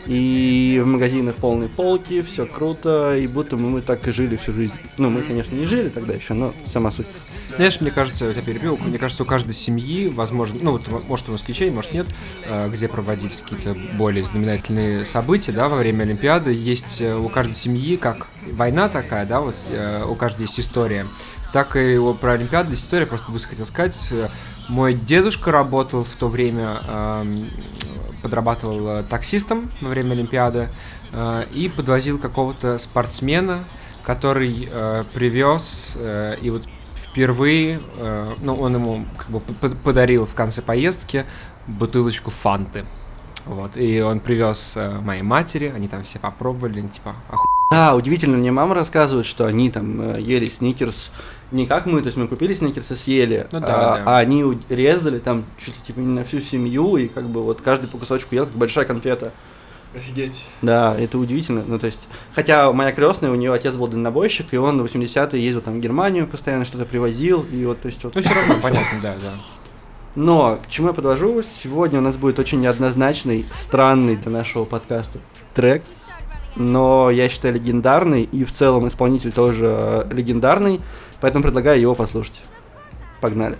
и 0.05 0.81
в 0.83 0.87
магазинах 0.87 1.35
полные 1.35 1.69
полки, 1.69 2.21
все 2.21 2.45
круто, 2.45 3.17
и 3.17 3.27
будто 3.27 3.57
мы, 3.57 3.69
мы 3.69 3.81
так 3.81 4.07
и 4.07 4.11
жили 4.11 4.35
всю 4.35 4.53
жизнь. 4.53 4.73
Ну, 4.97 5.09
мы, 5.09 5.21
конечно, 5.21 5.55
не 5.55 5.65
жили 5.65 5.89
тогда 5.89 6.13
еще, 6.13 6.33
но 6.33 6.53
сама 6.65 6.91
суть. 6.91 7.07
Знаешь, 7.55 7.79
мне 7.79 7.91
кажется, 7.91 8.25
я 8.25 8.41
перебил, 8.41 8.77
мне 8.85 8.97
кажется, 8.97 9.23
у 9.23 9.25
каждой 9.25 9.53
семьи, 9.53 10.09
возможно, 10.09 10.57
ну, 10.61 10.71
вот, 10.71 10.87
может, 11.07 11.29
у 11.29 11.31
москвичей, 11.31 11.69
может, 11.71 11.93
нет, 11.93 12.05
э, 12.47 12.69
где 12.69 12.87
проводились 12.87 13.37
какие-то 13.37 13.77
более 13.97 14.25
знаменательные 14.25 15.05
события, 15.05 15.53
да, 15.53 15.69
во 15.69 15.77
время 15.77 16.03
Олимпиады, 16.03 16.51
есть 16.51 16.99
э, 16.99 17.15
у 17.15 17.29
каждой 17.29 17.53
семьи, 17.53 17.95
как 17.95 18.27
война 18.51 18.89
такая, 18.89 19.25
да, 19.25 19.39
вот, 19.39 19.55
э, 19.69 20.03
у 20.03 20.15
каждой 20.15 20.41
есть 20.41 20.59
история, 20.59 21.05
так 21.53 21.77
и 21.77 21.97
про 22.19 22.33
Олимпиаду 22.33 22.71
есть 22.71 22.83
история, 22.83 23.05
просто 23.05 23.31
быстро 23.31 23.51
хотел 23.51 23.65
сказать, 23.65 23.95
мой 24.69 24.93
дедушка 24.93 25.51
работал 25.51 26.03
в 26.03 26.15
то 26.15 26.27
время, 26.27 26.79
эм, 26.87 27.49
подрабатывал 28.21 28.99
э, 28.99 29.03
таксистом 29.03 29.69
во 29.81 29.89
время 29.89 30.13
Олимпиады 30.13 30.69
э, 31.11 31.45
и 31.53 31.69
подвозил 31.69 32.17
какого-то 32.17 32.79
спортсмена, 32.79 33.59
который 34.03 34.67
э, 34.71 35.03
привез 35.13 35.93
э, 35.95 36.37
и 36.41 36.49
вот 36.49 36.63
впервые, 36.95 37.81
э, 37.97 38.33
ну, 38.41 38.55
он 38.55 38.75
ему 38.75 39.05
как 39.17 39.29
бы 39.29 39.39
подарил 39.39 40.25
в 40.25 40.33
конце 40.33 40.61
поездки 40.61 41.25
бутылочку 41.67 42.31
фанты. 42.31 42.85
Вот, 43.45 43.77
и 43.77 44.01
он 44.01 44.19
привез 44.19 44.73
э, 44.75 44.99
моей 45.01 45.21
матери, 45.21 45.71
они 45.75 45.87
там 45.87 46.03
все 46.03 46.17
попробовали, 46.17 46.79
они 46.79 46.89
типа, 46.89 47.15
охуенно 47.27 47.69
Да, 47.69 47.95
удивительно, 47.95 48.37
мне 48.37 48.51
мама 48.51 48.73
рассказывает, 48.73 49.25
что 49.25 49.45
они 49.45 49.69
там 49.69 50.01
э, 50.01 50.21
ели 50.21 50.49
сникерс 50.49 51.11
не 51.51 51.67
как 51.67 51.85
мы, 51.85 52.01
то 52.01 52.07
есть 52.07 52.17
мы 52.17 52.27
купили 52.27 52.55
сникерс 52.55 52.91
и 52.91 52.95
съели, 52.95 53.47
Ну 53.51 53.59
да, 53.59 53.67
а, 53.67 53.95
да. 53.97 54.03
а 54.05 54.17
они 54.17 54.43
резали 54.69 55.19
там 55.19 55.45
чуть 55.57 55.75
ли 55.75 55.81
типа 55.85 55.99
не 55.99 56.07
на 56.07 56.23
всю 56.23 56.41
семью, 56.41 56.97
и 56.97 57.07
как 57.07 57.29
бы 57.29 57.43
вот 57.43 57.61
каждый 57.61 57.87
по 57.87 57.97
кусочку 57.97 58.33
ел, 58.33 58.45
как 58.45 58.55
большая 58.55 58.85
конфета. 58.85 59.31
Офигеть. 59.95 60.43
Да, 60.61 60.93
это 60.99 61.17
удивительно. 61.17 61.63
Ну, 61.65 61.79
то 61.79 61.85
есть, 61.85 62.09
хотя 62.33 62.69
моя 62.73 62.91
крестная, 62.91 63.31
у 63.31 63.35
нее 63.35 63.53
отец 63.53 63.75
был 63.75 63.87
дальнобойщик, 63.87 64.53
и 64.53 64.57
он 64.57 64.81
в 64.81 64.85
80-е 64.85 65.41
ездил 65.41 65.61
там 65.61 65.75
в 65.75 65.79
Германию, 65.79 66.27
постоянно 66.27 66.65
что-то 66.65 66.83
привозил, 66.83 67.45
и 67.49 67.65
вот, 67.65 67.79
то 67.79 67.87
есть, 67.87 68.03
вот. 68.03 68.13
Ну, 68.13 68.21
все 68.21 68.33
равно, 68.33 68.55
понятно, 68.61 68.99
да, 69.01 69.15
да. 69.15 69.33
Но 70.15 70.57
к 70.63 70.69
чему 70.69 70.87
я 70.87 70.93
подвожу? 70.93 71.43
Сегодня 71.43 71.99
у 71.99 72.01
нас 72.01 72.15
будет 72.15 72.39
очень 72.39 72.61
неоднозначный, 72.61 73.45
странный 73.51 74.15
для 74.15 74.31
нашего 74.31 74.63
подкаста 74.63 75.19
трек. 75.53 75.83
Но 76.55 77.09
я 77.09 77.27
считаю 77.27 77.55
легендарный, 77.55 78.23
и 78.23 78.45
в 78.45 78.53
целом 78.53 78.87
исполнитель 78.87 79.33
тоже 79.33 79.65
э, 79.67 80.09
легендарный, 80.13 80.79
поэтому 81.19 81.43
предлагаю 81.43 81.81
его 81.81 81.95
послушать. 81.95 82.43
Погнали. 83.19 83.57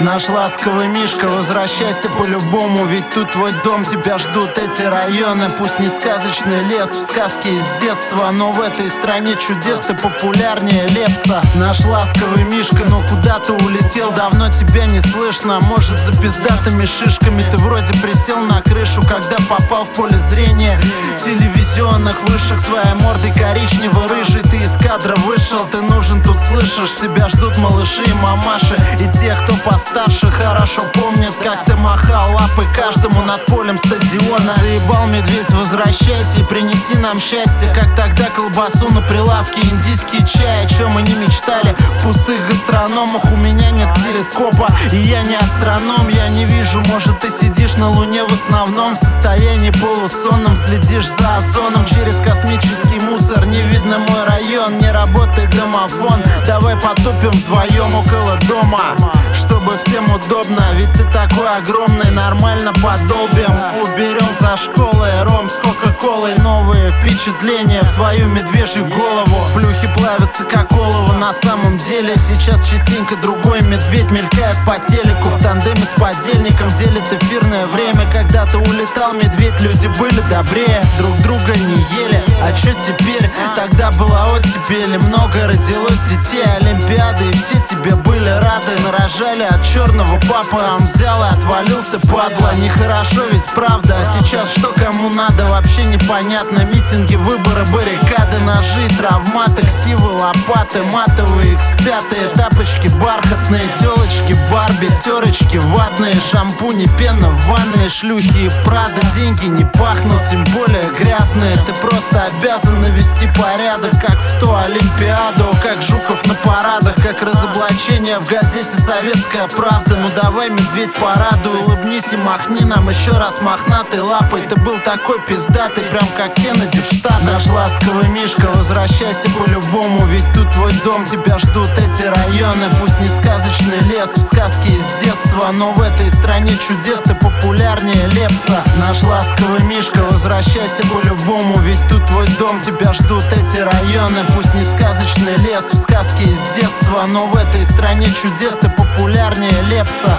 Наш 0.00 0.30
ласковый 0.30 0.88
Мишка, 0.88 1.28
возвращайся 1.28 2.08
по-любому 2.16 2.86
Ведь 2.86 3.10
тут 3.10 3.32
твой 3.32 3.52
дом, 3.62 3.84
тебя 3.84 4.16
ждут 4.16 4.56
эти 4.56 4.80
районы. 4.80 5.50
Пусть 5.58 5.78
не 5.78 5.88
сказочный 5.88 6.64
лес, 6.64 6.88
в 6.88 7.06
сказке 7.06 7.50
из 7.50 7.64
детства 7.82 8.30
Но 8.32 8.50
в 8.52 8.62
этой 8.62 8.88
стране 8.88 9.36
чудес 9.36 9.80
ты 9.80 9.94
популярнее 9.94 10.88
Лепса. 10.88 11.42
Наш 11.56 11.84
ласковый 11.84 12.44
Мишка, 12.44 12.86
но 12.86 13.06
куда 13.06 13.40
ты 13.40 13.52
улетел? 13.52 14.10
Давно 14.12 14.48
тебя 14.48 14.86
не 14.86 15.00
слышно, 15.00 15.60
может 15.60 15.98
за 16.00 16.12
пиздатыми 16.18 16.86
шишками 16.86 17.44
Ты 17.50 17.58
вроде 17.58 17.92
присел 18.00 18.38
на 18.38 18.62
крышу, 18.62 19.02
когда 19.02 19.36
попал 19.50 19.84
в 19.84 19.90
поле 19.90 20.18
зрения. 20.30 20.80
Телевизионных 21.22 22.22
вышек 22.22 22.58
своей 22.58 22.94
мордой 22.94 23.32
коричнево-рыжий 23.32 24.48
Ты 24.48 24.56
из 24.62 24.76
кадра 24.78 25.14
вышел, 25.16 25.66
ты 25.70 25.82
нужен 25.82 26.22
тут, 26.22 26.38
слышишь 26.40 26.96
Тебя 26.96 27.28
ждут 27.28 27.58
малыши 27.58 28.02
и 28.02 28.12
мамаши. 28.14 28.78
И 28.98 29.18
те, 29.18 29.36
кто 29.44 29.56
постарше, 29.90 30.30
хорошо 30.30 30.82
помнят 30.94 31.34
Как 31.42 31.64
ты 31.64 31.76
махал 31.76 32.32
лапы 32.32 32.66
каждому 32.74 33.22
над 33.22 33.44
полем 33.46 33.78
стадиона. 33.78 34.54
Заебал 34.60 35.06
медведь, 35.06 35.50
возвращайся 35.50 36.40
и 36.40 36.44
принеси 36.44 36.96
нам 36.98 37.18
счастье. 37.20 37.68
Как 37.74 37.94
тогда 37.94 38.26
колбасу 38.30 38.88
на 38.90 39.02
прилавке, 39.02 39.60
индийский 39.60 40.24
чай 40.26 40.64
О 40.64 40.68
чем 40.68 40.92
мы 40.92 41.02
не 41.02 41.14
мечтали. 41.14 41.74
В 41.96 42.02
пустых 42.04 42.38
гастрономах 42.48 43.24
У 43.32 43.36
меня 43.36 43.70
нет 43.70 43.88
телескопа, 43.96 44.68
и 44.92 44.96
я 44.96 45.22
не 45.22 45.36
астроном. 45.36 46.08
Я 46.08 46.28
не 46.28 46.44
вижу, 46.44 46.80
может 46.88 47.18
ты 47.20 47.30
сидишь 47.30 47.76
на 47.76 47.90
луне 47.90 48.24
в 48.24 48.32
основном 48.32 48.94
В 48.94 48.98
состоянии 48.98 49.70
полусонном, 49.70 50.56
следишь 50.56 51.08
за 51.08 51.36
озоном. 51.36 51.84
Через 51.86 52.16
космический 52.16 53.00
мусор, 53.00 53.46
не 53.46 53.62
видно 53.62 53.98
мой 53.98 54.24
район 54.24 54.78
Не 54.78 54.90
работает 54.90 55.50
домофон, 55.56 56.22
давай 56.46 56.76
потупим 56.76 57.30
вдвоем 57.30 57.94
около 57.94 58.36
дома 58.48 58.96
Чтобы 59.32 59.79
всем 59.84 60.04
удобно, 60.12 60.62
ведь 60.74 60.92
ты 60.92 61.04
такой 61.12 61.48
огромный 61.48 62.10
Нормально 62.10 62.72
подолбим, 62.74 63.54
уберем 63.82 64.28
за 64.38 64.56
школой 64.56 65.22
Ром 65.22 65.48
с 65.48 65.56
кока-колой, 65.56 66.34
новые 66.36 66.90
впечатления 66.92 67.82
В 67.82 67.94
твою 67.94 68.26
медвежью 68.28 68.86
голову. 68.86 69.36
Плюхи 69.54 69.88
плавятся 69.96 70.44
как 70.44 70.72
олово 70.72 71.14
на 71.14 71.32
самом 71.32 71.78
деле. 71.78 72.14
Сейчас 72.16 72.64
частенько 72.68 73.16
другой 73.16 73.62
медведь 73.62 74.10
мелькает 74.10 74.56
по 74.66 74.78
телеку 74.78 75.28
В 75.28 75.42
тандеме 75.42 75.84
с 75.84 75.98
подельником 76.00 76.72
делит 76.74 77.04
эфирное 77.12 77.66
время. 77.66 78.06
Когда 78.12 78.46
ты 78.46 78.58
улетал, 78.58 79.12
медведь, 79.14 79.58
люди 79.60 79.86
были 79.98 80.20
добрее 80.30 80.82
Друг 80.98 81.16
друга 81.22 81.56
не 81.56 81.76
ели, 82.02 82.22
а 82.42 82.52
чё 82.52 82.72
теперь? 82.72 83.29
Тогда 83.60 83.90
была 83.90 84.32
оттепель, 84.32 84.94
и 84.94 84.98
много 84.98 85.46
родилось 85.46 86.00
детей 86.08 86.42
Олимпиады, 86.60 87.28
и 87.28 87.32
все 87.34 87.60
тебе 87.68 87.94
были 87.94 88.30
рады. 88.30 88.72
Нарожали 88.82 89.42
от 89.42 89.62
черного 89.62 90.18
папы, 90.20 90.56
он 90.56 90.82
взял 90.84 91.22
и 91.22 91.28
отвалился, 91.28 92.00
падла. 92.00 92.54
Нехорошо 92.56 93.26
ведь 93.30 93.44
правда, 93.54 93.98
а 94.00 94.18
сейчас 94.18 94.50
что 94.52 94.72
кому 94.72 95.10
надо 95.10 95.44
Вообще 95.44 95.84
непонятно, 95.84 96.64
митинги, 96.64 97.16
выборы, 97.16 97.66
баррикады 97.66 98.38
Ножи, 98.46 98.88
травматы, 98.98 99.66
ксивы, 99.66 100.08
лопаты 100.08 100.82
Матовые, 100.84 101.54
x5, 101.54 102.36
тапочки 102.36 102.88
бархатные 102.88 103.62
Телочки, 103.78 104.38
барби, 104.50 104.88
терочки 105.04 105.58
ватные 105.58 106.14
Шампуни, 106.30 106.88
пена 106.98 107.28
в 107.28 107.46
ванной 107.46 107.90
Шлюхи 107.90 108.46
и 108.46 108.50
прада, 108.64 109.02
деньги 109.14 109.46
не 109.46 109.64
пахнут 109.64 110.22
Тем 110.30 110.44
более 110.44 110.90
грязные. 110.98 111.56
Ты 111.66 111.74
просто 111.74 112.24
обязан 112.24 112.80
навести 112.80 113.26
порядок 113.36 113.49
Как 113.50 114.16
в 114.20 114.38
ту 114.38 114.54
Олимпиаду 114.54 115.44
Как 115.60 115.82
Жуков 115.82 116.24
на 116.28 116.34
парадах 116.34 116.94
Как 117.02 117.20
разоблачение 117.20 118.20
в 118.20 118.28
газете 118.28 118.70
«Советская 118.70 119.48
правда» 119.48 119.96
Ну 119.96 120.08
давай, 120.14 120.50
медведь, 120.50 120.94
порадуй 120.94 121.58
Улыбнись 121.64 122.12
и 122.12 122.16
махни 122.16 122.64
нам 122.64 122.88
еще 122.88 123.10
раз 123.10 123.40
мохнатой 123.40 124.02
лапой. 124.02 124.42
Ты 124.42 124.54
был 124.60 124.78
такой 124.78 125.20
пиздатый, 125.26 125.82
прям 125.82 126.06
как 126.16 126.34
Кеннеди 126.34 126.80
в 126.80 126.84
Штатах. 126.84 127.22
Наш 127.24 127.46
ласковый 127.48 128.06
Мишка, 128.08 128.46
возвращайся 128.54 129.28
по-любому 129.30 130.06
Ведь 130.06 130.24
тут 130.32 130.48
твой 130.52 130.72
дом, 130.84 131.04
тебя 131.04 131.36
ждут 131.38 131.70
эти 131.76 132.02
районы. 132.02 132.66
Пусть 132.80 133.00
не 133.00 133.08
сказочный 133.08 133.80
лес, 133.88 134.10
в 134.14 134.22
сказке 134.22 134.70
из 134.70 134.84
детства 135.02 135.50
Но 135.52 135.72
в 135.72 135.82
этой 135.82 136.08
стране 136.08 136.52
чудес 136.68 137.00
ты 137.00 137.16
популярнее 137.16 138.06
Лепса. 138.12 138.62
Наш 138.78 139.02
ласковый 139.02 139.62
Мишка, 139.64 140.04
возвращайся 140.04 140.86
по-любому 140.92 141.58
Ведь 141.58 141.80
тут 141.88 142.06
твой 142.06 142.28
дом, 142.38 142.60
тебя 142.60 142.92
ждут 142.92 143.24
эти 143.32 143.39
районы 143.58 144.24
Пусть 144.34 144.54
не 144.54 144.64
сказочный 144.64 145.36
лес, 145.36 145.64
в 145.72 145.76
сказке 145.76 146.24
из 146.24 146.40
детства 146.56 147.04
Но 147.06 147.26
в 147.26 147.36
этой 147.36 147.64
стране 147.64 148.06
чудес 148.06 148.58
ты 148.60 148.68
популярнее 148.70 149.62
Лепса 149.62 150.18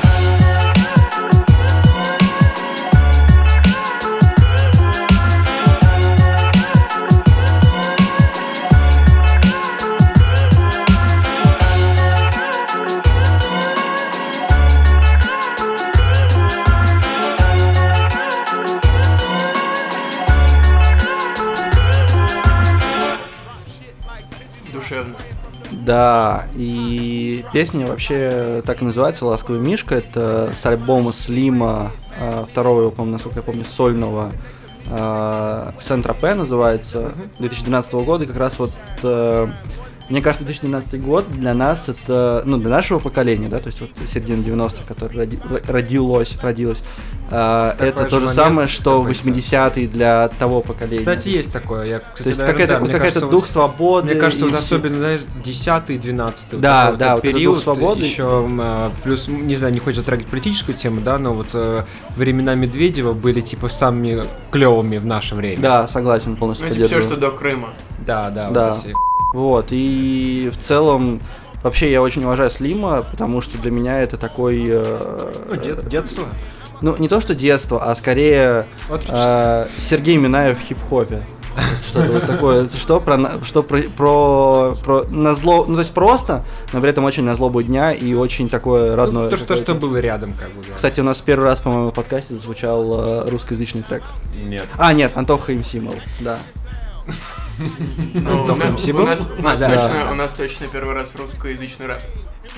Да, 25.92 26.46
и 26.56 27.44
песня 27.52 27.86
вообще 27.86 28.64
так 28.66 28.82
и 28.82 28.86
называется 28.86 29.26
«Ласковый 29.26 29.60
Мишка». 29.60 29.96
Это 29.96 30.54
с 30.58 30.66
альбома 30.66 31.12
Слима, 31.12 31.92
э, 32.18 32.46
второго 32.50 32.80
его, 32.80 32.92
по-моему, 32.92 33.12
насколько 33.12 33.40
я 33.40 33.44
помню, 33.44 33.66
сольного 33.66 34.32
э, 34.90 35.72
«Сент-Тропе» 35.82 36.34
называется, 36.34 37.12
2012 37.40 37.94
года. 38.06 38.26
Как 38.26 38.38
раз 38.38 38.58
вот, 38.58 38.72
э, 39.04 39.48
мне 40.12 40.22
кажется, 40.22 40.44
2012 40.46 41.02
год 41.02 41.26
для 41.32 41.54
нас 41.54 41.90
это, 41.90 42.44
ну, 42.46 42.58
для 42.58 42.70
нашего 42.70 43.00
поколения, 43.00 43.48
да, 43.48 43.60
то 43.60 43.68
есть 43.68 43.82
вот 43.82 43.90
середина 44.12 44.42
90-х, 44.44 44.84
которое 44.88 45.26
роди- 45.26 45.40
родилось, 45.72 46.38
родилось, 46.42 46.80
э, 47.32 47.74
Такой 47.78 47.90
это 47.90 48.04
же 48.04 48.10
то 48.10 48.20
же 48.20 48.30
самое, 48.30 48.68
что 48.68 49.02
как 49.04 49.12
80-е 49.14 49.88
для 49.88 50.28
того 50.40 50.62
поколения. 50.62 51.00
Кстати, 51.00 51.30
есть 51.30 51.52
такое. 51.52 51.86
Я, 51.86 52.00
кстати, 52.00 52.24
то 52.24 52.30
есть 52.30 52.42
какая-то, 52.46 52.74
да, 52.74 52.80
мне 52.80 52.88
какая-то 52.92 53.14
кажется, 53.20 53.32
дух 53.32 53.44
вот- 53.44 53.50
свободы. 53.50 54.06
Мне 54.12 54.16
кажется, 54.16 54.46
и 54.46 54.50
вот 54.50 54.60
особенно, 54.60 54.98
знаешь, 54.98 55.22
10 55.44 55.98
12 55.98 56.60
Да, 56.60 56.92
да, 56.92 56.92
вот 56.92 57.02
этот 57.02 57.24
дух 57.24 57.34
период, 57.34 57.60
свободы. 57.62 58.02
еще 58.04 58.50
плюс, 59.04 59.28
не 59.28 59.56
знаю, 59.56 59.74
не 59.74 59.80
хочется 59.80 60.02
затрагивать 60.02 60.30
политическую 60.30 60.76
тему, 60.78 61.02
да, 61.02 61.18
но 61.18 61.34
вот 61.34 61.48
э, 61.54 61.86
времена 62.16 62.54
Медведева 62.56 63.14
были 63.14 63.42
типа 63.42 63.70
самыми 63.70 64.26
клевыми 64.52 64.98
в 64.98 65.06
наше 65.06 65.36
время. 65.36 65.62
Да, 65.62 65.88
согласен, 65.88 66.36
полностью 66.36 66.68
Ну, 66.68 66.74
типа 66.76 66.88
все, 66.88 67.02
что 67.02 67.16
до 67.16 67.32
Крыма. 67.32 67.70
да, 68.06 68.30
да. 68.30 68.46
вот 68.48 68.54
Да. 68.54 68.78
эти- 68.84 68.94
Вот, 69.34 69.68
и 69.72 70.52
в 70.54 70.58
целом, 70.58 71.22
вообще 71.64 71.92
я 71.92 72.02
очень 72.02 72.24
уважаю 72.24 72.50
Слима, 72.50 73.04
потому 73.04 73.42
что 73.42 73.58
для 73.58 73.72
меня 73.72 74.02
это 74.02 74.18
такой, 74.18 74.62
э, 74.68 75.34
Ну, 75.50 75.56
дет- 75.56 75.88
детство. 75.88 76.26
ну 76.82 76.96
не 76.98 77.08
то 77.08 77.22
что 77.22 77.34
детство, 77.36 77.84
а 77.90 77.96
скорее 77.96 78.66
э, 78.90 79.66
Сергей 79.80 80.18
Минаев 80.18 80.60
в 80.60 80.62
хип-хопе. 80.62 81.22
Что-то 81.90 82.12
вот 82.14 82.26
такое, 82.28 82.70
что 82.70 83.02
про, 83.02 83.18
на- 83.18 83.44
что 83.44 83.62
про, 83.62 83.82
про, 83.84 84.74
про 84.84 85.04
на 85.10 85.34
зло, 85.34 85.66
ну 85.68 85.74
то 85.76 85.82
есть 85.82 85.94
просто, 85.94 86.46
но 86.72 86.80
при 86.80 86.90
этом 86.90 87.04
очень 87.04 87.24
на 87.26 87.36
злобу 87.36 87.62
дня 87.62 87.92
и 87.92 88.14
очень 88.14 88.48
такое 88.48 88.96
родное. 88.96 89.26
Ну, 89.26 89.30
то, 89.32 89.38
что, 89.38 89.58
что 89.58 89.76
было 89.76 89.98
рядом, 89.98 90.34
как 90.34 90.48
бы, 90.52 90.62
да. 90.68 90.76
Кстати, 90.76 91.02
у 91.02 91.04
нас 91.04 91.18
первый 91.20 91.44
раз, 91.44 91.60
по-моему, 91.60 91.90
в 91.90 91.94
подкасте 91.94 92.36
звучал 92.36 93.26
э, 93.26 93.30
русскоязычный 93.30 93.82
трек. 93.82 94.04
Нет. 94.46 94.64
А, 94.78 94.94
нет, 94.94 95.12
Антоха 95.16 95.54
Имсимов, 95.54 95.96
да. 96.22 96.40
Ну, 98.14 98.46
у 100.12 100.16
нас 100.16 100.34
точно 100.34 100.68
первый 100.68 100.94
раз 100.96 101.16
русскоязычный 101.16 101.86
рэп. 101.88 102.02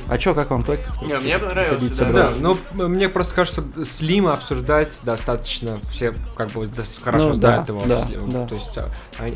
А 0.08 0.17
чё, 0.17 0.34
как 0.34 0.49
вам 0.49 0.63
трек? 0.63 0.79
Не, 1.01 1.17
мне 1.19 1.38
понравился, 1.39 2.06
да. 2.06 2.12
Да, 2.12 2.32
ну 2.39 2.58
мне 2.88 3.10
просто 3.10 3.36
кажется, 3.36 3.63
Слима 3.86 4.34
обсуждать 4.34 4.99
достаточно 5.03 5.79
все 5.89 6.13
как 6.36 6.49
бы 6.49 6.69
хорошо 7.01 7.27
Ну, 7.29 7.34
знают 7.34 7.65
да, 7.67 7.73
его. 7.73 7.84
да, 7.86 8.08
да. 8.27 8.47
То 8.47 8.56
есть 8.56 8.77
а, 8.77 8.89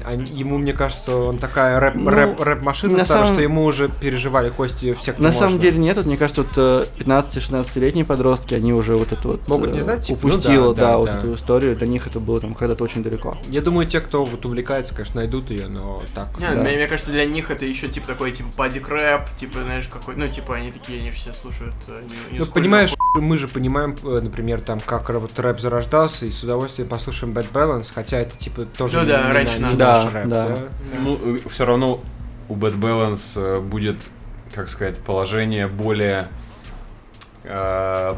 они- 0.06 0.32
ему, 0.32 0.58
мне 0.58 0.74
кажется, 0.74 1.16
он 1.16 1.38
такая 1.38 1.80
рэп, 1.80 1.96
Ну, 1.96 2.10
рэп, 2.10 2.40
рэп-машина 2.42 2.98
на 2.98 3.06
старая, 3.06 3.24
самом- 3.26 3.36
что 3.36 3.44
ему 3.44 3.64
уже 3.66 3.90
переживали 3.90 4.50
кости 4.50 4.94
все, 4.94 5.14
кто 5.14 5.22
На 5.22 5.30
можно. 5.30 5.40
самом 5.42 5.60
деле 5.60 5.78
нет, 5.78 5.98
вот 5.98 6.06
мне 6.06 6.18
кажется, 6.18 6.44
вот 6.44 6.52
э, 6.58 6.86
15-16-летние 7.00 8.06
подростки, 8.06 8.54
они 8.56 8.74
уже 8.74 8.96
вот 8.96 9.12
это 9.12 9.28
вот 9.28 9.48
Могут 9.48 9.70
э, 9.72 9.74
не 9.74 9.82
знать, 9.82 10.06
типа, 10.06 10.20
ну 10.24 10.30
упустило, 10.30 10.74
да, 10.76 10.82
да, 10.82 10.92
да, 10.92 10.98
вот 10.98 11.10
да. 11.10 11.18
эту 11.18 11.34
историю, 11.36 11.76
для 11.76 11.88
них 11.88 12.08
это 12.08 12.20
было 12.20 12.40
там 12.42 12.54
когда-то 12.54 12.84
очень 12.84 13.04
далеко. 13.04 13.38
Я 13.50 13.62
думаю, 13.62 13.88
те, 13.88 14.00
кто 14.02 14.26
вот 14.26 14.46
увлекается, 14.46 14.94
конечно, 14.94 15.16
найдут 15.22 15.50
ее, 15.52 15.68
но 15.68 16.02
так. 16.14 16.28
Не, 16.40 16.46
Да. 16.50 16.52
мне, 16.62 16.76
мне 16.76 16.88
кажется, 16.88 17.12
для 17.12 17.26
них 17.26 17.52
это 17.52 17.66
еще 17.66 17.88
типа 17.88 18.08
такой 18.08 18.32
типа 18.32 18.50
падик 18.56 18.88
рэп, 18.90 19.22
типа, 19.40 19.60
знаешь, 19.64 19.88
какой, 19.92 20.16
ну, 20.16 20.28
типа, 20.28 20.47
они 20.54 20.72
такие, 20.72 21.00
они 21.02 21.12
все 21.12 21.34
слушают. 21.34 21.74
э, 21.88 22.02
не- 22.04 22.34
не 22.34 22.40
Ну, 22.40 22.46
понимаешь, 22.48 22.94
мы 23.16 23.38
же 23.38 23.48
понимаем, 23.48 23.96
э, 24.04 24.20
например, 24.22 24.62
там, 24.62 24.80
как 24.80 25.10
вот 25.10 25.38
рэп 25.40 25.60
зарождался, 25.60 26.26
и 26.26 26.32
с 26.32 26.44
удовольствием 26.44 26.88
послушаем 26.90 27.34
Bad 27.34 27.52
Balance, 27.52 27.88
хотя 27.94 28.18
это, 28.20 28.38
типа, 28.38 28.66
тоже 28.66 28.98
Ну 28.98 29.04
не, 29.04 29.10
да, 29.10 29.28
не 29.28 29.34
раньше 29.34 29.56
не 29.58 29.62
нас. 29.62 29.80
наш 29.80 30.04
Да, 30.06 30.12
рэп, 30.12 30.28
да. 30.30 30.48
да? 30.48 30.58
Ну, 31.00 31.40
все 31.50 31.66
равно 31.66 32.02
у 32.50 32.56
Bad 32.56 32.78
Balance 32.80 33.34
э, 33.36 33.60
будет, 33.60 33.98
как 34.54 34.70
сказать, 34.70 34.98
положение 35.00 35.68
более 35.68 36.28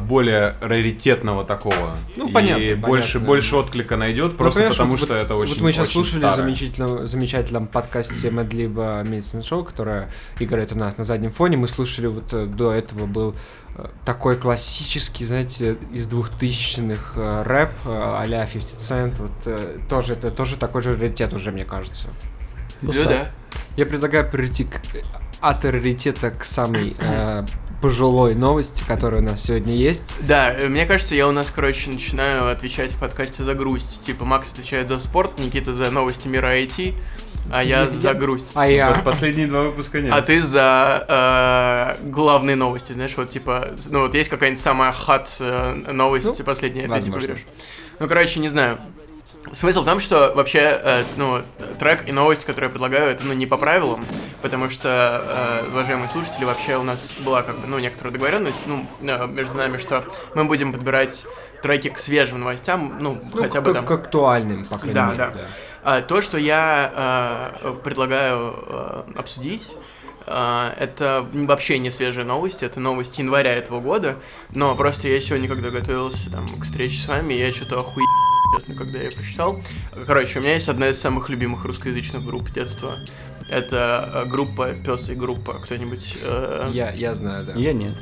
более 0.08 0.54
раритетного 0.60 1.44
такого. 1.44 1.96
Ну, 2.16 2.28
и 2.28 2.32
понятно, 2.32 2.76
больше, 2.76 3.12
понятно. 3.14 3.20
больше 3.20 3.56
отклика 3.56 3.96
найдет, 3.96 4.36
просто 4.36 4.60
понимаешь, 4.60 4.76
потому 4.76 4.90
вот- 4.92 5.00
что 5.00 5.14
вот- 5.14 5.22
это 5.22 5.34
очень 5.36 5.54
Вот 5.54 5.62
мы 5.62 5.72
сейчас 5.72 5.84
очень 5.88 5.92
слушали 5.94 6.14
в 6.16 6.18
старое. 6.18 6.36
замечательном, 6.44 7.06
замечательном 7.08 7.66
подкасте 7.66 8.30
Мэдлиба 8.30 9.02
Медицин 9.04 9.42
Шоу, 9.42 9.64
которое 9.64 10.10
играет 10.38 10.72
у 10.72 10.76
нас 10.78 10.96
на 10.98 11.04
заднем 11.04 11.30
фоне. 11.30 11.56
Мы 11.56 11.68
слушали 11.68 12.06
вот 12.06 12.32
э, 12.32 12.46
до 12.46 12.72
этого 12.72 13.06
был 13.06 13.34
э, 13.76 13.86
такой 14.04 14.36
классический, 14.36 15.24
знаете, 15.24 15.76
из 15.92 16.06
двухтысячных 16.06 17.12
э, 17.16 17.42
рэп 17.44 17.70
э, 17.84 18.16
а-ля 18.20 18.46
50 18.46 18.78
Cent. 18.78 19.16
Вот 19.20 19.32
э, 19.46 19.78
тоже, 19.88 20.14
это 20.14 20.30
тоже 20.30 20.56
такой 20.56 20.82
же 20.82 20.96
раритет 20.96 21.32
уже, 21.34 21.52
мне 21.52 21.64
кажется. 21.64 22.08
Ну 22.82 22.92
да. 22.92 23.28
Я 23.76 23.86
предлагаю 23.86 24.28
перейти 24.28 24.64
к, 24.64 24.80
от 25.40 25.64
раритета 25.64 26.30
к 26.30 26.44
самой 26.44 26.94
э, 26.98 27.44
пожилой 27.80 28.34
новости, 28.34 28.84
которая 28.86 29.20
у 29.22 29.24
нас 29.24 29.42
сегодня 29.42 29.74
есть. 29.74 30.04
Да, 30.20 30.52
э, 30.52 30.68
мне 30.68 30.86
кажется, 30.86 31.14
я 31.14 31.26
у 31.28 31.32
нас, 31.32 31.50
короче, 31.50 31.90
начинаю 31.90 32.50
отвечать 32.50 32.92
в 32.92 32.98
подкасте 32.98 33.42
за 33.42 33.54
грусть. 33.54 34.02
Типа, 34.04 34.24
Макс 34.24 34.52
отвечает 34.52 34.88
за 34.88 34.98
спорт, 34.98 35.38
Никита 35.38 35.72
за 35.72 35.90
новости 35.90 36.28
мира 36.28 36.54
IT, 36.60 36.94
а 37.50 37.64
я 37.64 37.88
за 37.88 38.14
грусть. 38.14 38.46
А 38.54 38.68
я... 38.68 38.90
Пос- 38.90 39.02
Последние 39.02 39.46
два 39.46 39.62
выпуска 39.62 40.00
нет. 40.00 40.12
А 40.14 40.20
ты 40.22 40.42
за 40.42 41.96
э, 42.00 42.04
главные 42.10 42.56
новости, 42.56 42.92
знаешь, 42.92 43.16
вот 43.16 43.30
типа, 43.30 43.72
ну 43.90 44.00
вот 44.02 44.14
есть 44.14 44.28
какая-нибудь 44.30 44.62
самая 44.62 44.92
хат 44.92 45.36
э, 45.40 45.74
новость 45.92 46.38
Ну, 46.38 46.44
последняя, 46.44 46.88
ты 46.88 47.00
типа 47.00 47.18
берешь. 47.18 47.46
Ну, 47.98 48.08
короче, 48.08 48.40
не 48.40 48.48
знаю. 48.48 48.78
Смысл 49.52 49.82
в 49.82 49.84
том, 49.86 49.98
что 50.00 50.32
вообще, 50.34 50.78
э, 50.82 51.04
ну, 51.16 51.42
трек 51.78 52.08
и 52.08 52.12
новость, 52.12 52.44
которые 52.44 52.68
я 52.68 52.70
предлагаю, 52.70 53.10
это, 53.10 53.24
ну, 53.24 53.32
не 53.32 53.46
по 53.46 53.56
правилам, 53.56 54.06
потому 54.42 54.70
что, 54.70 55.62
э, 55.64 55.68
уважаемые 55.70 56.08
слушатели, 56.08 56.44
вообще 56.44 56.76
у 56.76 56.82
нас 56.82 57.12
была, 57.18 57.42
как 57.42 57.58
бы, 57.58 57.66
ну, 57.66 57.78
некоторая 57.78 58.12
договоренность, 58.12 58.60
ну, 58.66 58.86
э, 59.00 59.26
между 59.26 59.54
нами, 59.54 59.78
что 59.78 60.04
мы 60.34 60.44
будем 60.44 60.72
подбирать 60.72 61.26
треки 61.62 61.88
к 61.88 61.98
свежим 61.98 62.40
новостям, 62.40 62.98
ну, 63.00 63.18
Ну, 63.34 63.42
хотя 63.42 63.60
бы 63.60 63.74
там... 63.74 63.84
к 63.86 63.90
актуальным, 63.90 64.64
по 64.64 64.76
крайней 64.78 64.94
Да, 64.94 65.06
мере. 65.06 65.18
да. 65.18 65.34
А, 65.82 66.00
то, 66.02 66.20
что 66.20 66.38
я 66.38 67.52
э, 67.62 67.74
предлагаю 67.82 68.54
э, 68.68 69.02
обсудить, 69.16 69.68
это 70.26 71.26
вообще 71.32 71.78
не 71.78 71.90
свежая 71.90 72.24
новость, 72.24 72.62
это 72.62 72.80
новость 72.80 73.18
января 73.18 73.52
этого 73.54 73.80
года, 73.80 74.16
но 74.54 74.74
просто 74.74 75.08
я 75.08 75.20
сегодня, 75.20 75.48
когда 75.48 75.70
готовился 75.70 76.30
там, 76.30 76.46
к 76.48 76.64
встрече 76.64 76.98
с 77.02 77.08
вами, 77.08 77.34
я 77.34 77.52
что-то 77.52 77.80
охуел, 77.80 78.06
честно, 78.58 78.74
когда 78.74 78.98
я 79.00 79.10
прочитал. 79.10 79.60
Короче, 80.06 80.38
у 80.38 80.42
меня 80.42 80.54
есть 80.54 80.68
одна 80.68 80.88
из 80.88 81.00
самых 81.00 81.28
любимых 81.28 81.64
русскоязычных 81.64 82.24
групп 82.24 82.50
детства. 82.52 82.96
Это 83.50 84.24
э, 84.26 84.28
группа 84.30 84.74
Пес 84.84 85.10
и 85.10 85.14
группа. 85.14 85.54
Кто-нибудь... 85.54 86.18
э, 86.22 86.70
Я, 86.72 86.92
я 86.92 87.14
знаю, 87.14 87.44
да. 87.44 87.52
Я 87.54 87.72
нет. 87.72 87.94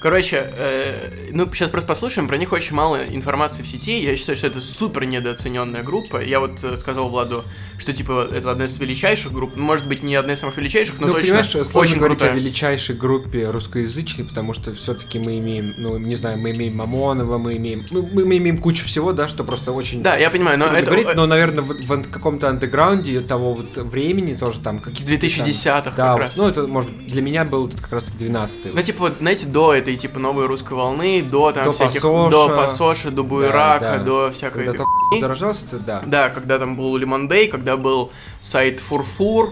Короче, 0.00 0.50
э, 0.56 1.28
ну, 1.32 1.52
сейчас 1.52 1.70
просто 1.70 1.88
послушаем. 1.88 2.28
Про 2.28 2.36
них 2.36 2.52
очень 2.52 2.74
мало 2.74 3.04
информации 3.08 3.62
в 3.62 3.66
сети. 3.66 4.00
Я 4.00 4.16
считаю, 4.16 4.36
что 4.36 4.46
это 4.46 4.60
супер 4.60 5.04
недооцененная 5.04 5.82
группа. 5.82 6.22
Я 6.22 6.38
вот 6.38 6.62
э, 6.62 6.76
сказал 6.76 7.08
Владу, 7.08 7.44
что, 7.78 7.92
типа, 7.92 8.28
это 8.32 8.52
одна 8.52 8.66
из 8.66 8.78
величайших 8.78 9.32
групп. 9.32 9.52
Ну, 9.56 9.64
Может 9.64 9.88
быть, 9.88 10.02
не 10.02 10.14
одна 10.14 10.34
из 10.34 10.40
самых 10.40 10.56
величайших, 10.56 11.00
но 11.00 11.08
ну, 11.08 11.12
точно 11.14 11.42
понимаешь, 11.42 11.50
сложно 11.50 11.80
очень 11.80 11.98
говорить 11.98 12.18
крутая. 12.18 12.34
о 12.34 12.38
величайшей 12.38 12.94
группе 12.94 13.50
русскоязычной, 13.50 14.24
потому 14.24 14.52
что 14.52 14.72
все-таки 14.72 15.18
мы 15.18 15.38
имеем, 15.38 15.74
ну, 15.78 15.98
не 15.98 16.14
знаю, 16.14 16.38
мы 16.38 16.52
имеем 16.52 16.76
Мамонова, 16.76 17.38
мы 17.38 17.56
имеем, 17.56 17.84
мы, 17.90 18.02
мы- 18.24 18.36
имеем 18.36 18.58
кучу 18.58 18.84
всего, 18.86 19.12
да, 19.12 19.26
что 19.26 19.42
просто 19.42 19.72
очень 19.72 20.02
Да, 20.02 20.16
я 20.16 20.30
понимаю, 20.30 20.58
но 20.58 20.66
это... 20.66 20.86
говорить, 20.86 21.08
но, 21.14 21.26
наверное, 21.26 21.62
в, 21.62 21.72
в 21.72 22.10
каком-то 22.10 22.48
андеграунде 22.48 23.20
того 23.20 23.54
вот 23.54 23.76
времени 23.76 24.34
тоже 24.34 24.60
там 24.60 24.78
какие-то... 24.78 25.12
2010-х 25.12 25.82
там- 25.82 25.84
как 25.84 25.96
да, 25.96 26.18
раз. 26.18 26.36
ну, 26.36 26.46
это, 26.46 26.66
может, 26.66 26.90
для 27.06 27.22
меня 27.22 27.44
был 27.44 27.68
тут 27.68 27.80
как 27.80 27.92
раз-таки 27.92 28.24
12-й. 28.24 28.70
Ну, 28.74 28.82
типа, 28.82 29.00
вот, 29.00 29.14
знаете, 29.18 29.46
до 29.46 29.74
этой, 29.88 29.96
типа, 29.96 30.18
новой 30.18 30.46
русской 30.46 30.74
волны, 30.74 31.22
до 31.22 31.52
там 31.52 31.64
До 31.64 31.72
всяких... 31.72 32.02
Пасоша. 32.02 32.30
До 32.30 32.48
Пасоши, 32.48 33.10
до 33.10 33.22
Буерака, 33.22 33.96
да. 33.98 34.04
до 34.04 34.30
всякой 34.30 34.64
Когда 34.64 34.70
этой 34.70 34.78
только 34.78 34.90
хуйни. 35.08 35.20
заражался-то, 35.20 35.78
да. 35.78 36.02
Да, 36.04 36.28
когда 36.28 36.58
там 36.58 36.76
был 36.76 36.96
Лимон 36.96 37.28
Дэй, 37.28 37.48
когда 37.48 37.76
был 37.76 38.12
сайт 38.40 38.80
Фурфур, 38.80 39.50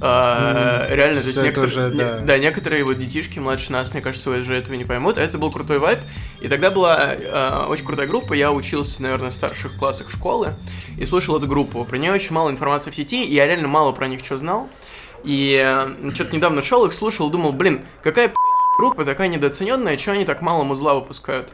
э, 0.00 0.86
реально, 0.90 1.20
то 1.20 1.26
есть 1.26 1.40
некоторые, 1.40 1.70
уже, 1.70 1.94
не- 1.94 1.98
да. 1.98 2.18
да, 2.18 2.38
некоторые 2.38 2.84
вот 2.84 2.98
детишки 2.98 3.38
младше 3.38 3.70
нас, 3.72 3.92
мне 3.92 4.02
кажется, 4.02 4.30
уже 4.30 4.56
этого 4.56 4.74
не 4.74 4.84
поймут, 4.84 5.18
а 5.18 5.22
это 5.22 5.38
был 5.38 5.50
крутой 5.52 5.78
вайб, 5.78 6.00
и 6.40 6.48
тогда 6.48 6.70
была 6.70 7.14
э, 7.14 7.66
очень 7.68 7.84
крутая 7.84 8.08
группа, 8.08 8.32
я 8.34 8.50
учился, 8.50 9.02
наверное, 9.02 9.30
в 9.30 9.34
старших 9.34 9.76
классах 9.76 10.10
школы, 10.10 10.54
и 10.98 11.06
слушал 11.06 11.36
эту 11.36 11.46
группу, 11.46 11.84
про 11.84 11.96
нее 11.96 12.12
очень 12.12 12.32
мало 12.32 12.50
информации 12.50 12.90
в 12.90 12.94
сети, 12.96 13.24
и 13.24 13.34
я 13.34 13.46
реально 13.46 13.68
мало 13.68 13.92
про 13.92 14.08
них 14.08 14.24
что 14.24 14.38
знал, 14.38 14.68
и 15.22 15.60
э, 15.64 16.12
что-то 16.14 16.34
недавно 16.34 16.60
шел 16.62 16.84
их, 16.86 16.92
слушал, 16.92 17.30
думал, 17.30 17.52
блин, 17.52 17.84
какая 18.02 18.32
группа 18.78 19.04
такая 19.04 19.28
недооцененная, 19.28 19.96
что 19.98 20.12
они 20.12 20.24
так 20.24 20.42
мало 20.42 20.64
музла 20.64 20.94
выпускают? 20.94 21.48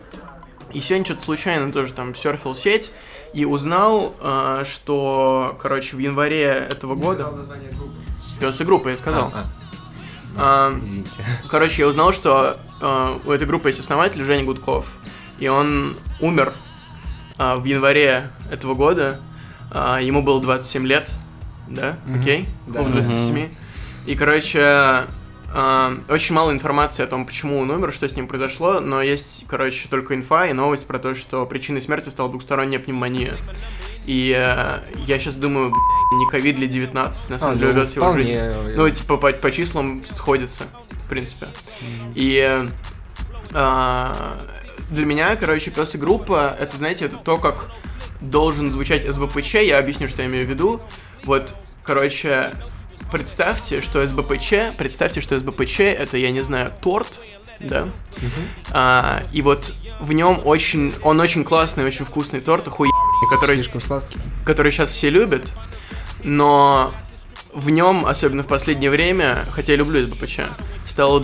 И 0.72 0.80
сегодня 0.80 1.04
что-то 1.04 1.22
случайно 1.22 1.70
тоже 1.70 1.92
там 1.92 2.14
серфил 2.14 2.54
сеть 2.54 2.92
и 3.34 3.44
узнал, 3.44 4.14
э, 4.20 4.64
что, 4.66 5.56
короче, 5.60 5.96
в 5.96 5.98
январе 5.98 6.44
этого 6.70 6.94
года... 6.94 7.24
Пес 8.40 8.60
и 8.60 8.64
группа, 8.64 8.88
я 8.88 8.96
сказал. 8.96 9.30
А, 9.34 9.44
А, 10.36 10.78
извините. 10.82 11.24
короче, 11.50 11.82
я 11.82 11.88
узнал, 11.88 12.12
что 12.14 12.56
э, 12.80 13.08
у 13.26 13.30
этой 13.30 13.46
группы 13.46 13.68
есть 13.68 13.80
основатель 13.80 14.22
Женя 14.22 14.44
Гудков. 14.44 14.94
И 15.38 15.48
он 15.48 15.96
умер 16.20 16.54
э, 17.38 17.56
в 17.56 17.64
январе 17.64 18.30
этого 18.50 18.74
года. 18.74 19.20
А, 19.70 20.00
ему 20.00 20.22
было 20.22 20.40
27 20.40 20.86
лет. 20.86 21.10
Да? 21.68 21.96
Окей? 22.18 22.48
Да. 22.66 22.80
Около 22.80 22.92
27. 22.94 23.50
И, 24.06 24.14
короче, 24.14 24.58
э, 24.60 25.04
очень 26.08 26.34
мало 26.34 26.50
информации 26.52 27.02
о 27.02 27.06
том, 27.06 27.26
почему 27.26 27.58
он 27.58 27.70
умер, 27.70 27.92
что 27.92 28.08
с 28.08 28.16
ним 28.16 28.26
произошло, 28.26 28.80
но 28.80 29.02
есть, 29.02 29.44
короче, 29.48 29.88
только 29.88 30.14
инфа 30.14 30.46
и 30.46 30.52
новость 30.52 30.86
про 30.86 30.98
то, 30.98 31.14
что 31.14 31.44
причиной 31.46 31.82
смерти 31.82 32.08
стала 32.08 32.30
двухсторонняя 32.30 32.80
пневмония. 32.80 33.36
И 34.06 34.34
э, 34.36 34.80
я 35.06 35.18
сейчас 35.18 35.34
думаю, 35.34 35.72
не 36.14 36.26
ковид 36.28 36.58
ли 36.58 36.66
19, 36.66 37.30
на 37.30 37.38
самом 37.38 37.54
А, 37.54 37.58
деле, 37.58 37.72
ну, 37.72 37.78
увез 37.78 37.96
его 37.96 38.12
жизнь. 38.12 38.34
вполне, 38.34 38.74
Ну, 38.76 38.90
типа, 38.90 39.16
по, 39.16 39.32
по 39.32 39.50
числам 39.52 40.02
сходится, 40.14 40.64
в 40.90 41.08
принципе. 41.08 41.48
И 42.14 42.38
э, 42.40 42.66
а, 43.52 44.44
для 44.90 45.06
меня, 45.06 45.36
короче, 45.36 45.70
пес 45.70 45.94
и 45.94 45.98
группа, 45.98 46.56
это, 46.58 46.76
знаете, 46.76 47.04
это 47.04 47.16
то, 47.16 47.36
как 47.38 47.70
должен 48.20 48.70
звучать 48.70 49.06
СБПЧ, 49.06 49.54
я 49.56 49.78
объясню, 49.78 50.08
что 50.08 50.22
я 50.22 50.28
имею 50.28 50.46
в 50.46 50.50
виду. 50.50 50.80
Вот, 51.24 51.54
короче, 51.84 52.52
представьте, 53.12 53.82
что 53.82 54.04
СБПЧ, 54.04 54.74
представьте, 54.78 55.20
что 55.20 55.38
СБПЧ 55.38 55.80
это, 55.80 56.16
я 56.16 56.30
не 56.30 56.42
знаю, 56.42 56.72
торт, 56.80 57.20
да? 57.60 57.88
А, 58.70 59.22
и 59.32 59.42
вот 59.42 59.74
в 60.00 60.12
нем 60.14 60.40
очень, 60.44 60.94
он 61.02 61.20
очень 61.20 61.44
классный, 61.44 61.84
очень 61.84 62.06
вкусный 62.06 62.40
торт, 62.40 62.66
охуенный, 62.66 62.92
который 63.30 63.56
слишком 63.56 63.80
сладкий. 63.82 64.18
который 64.46 64.72
сейчас 64.72 64.90
все 64.90 65.10
любят, 65.10 65.52
но 66.24 66.92
в 67.52 67.68
нем, 67.68 68.06
особенно 68.06 68.42
в 68.42 68.48
последнее 68.48 68.90
время, 68.90 69.44
хотя 69.52 69.72
я 69.72 69.78
люблю 69.78 70.00
СБПЧ, 70.00 70.40
стало 70.88 71.22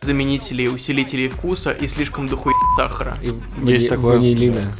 заменителей, 0.00 0.68
усилителей 0.68 1.28
вкуса 1.28 1.70
и 1.72 1.86
слишком 1.88 2.26
дохуя 2.28 2.54
сахара. 2.76 3.16
И 3.22 3.26
Есть 3.26 3.86
вани- 3.86 3.88
такое. 3.88 4.16
ванилина. 4.18 4.76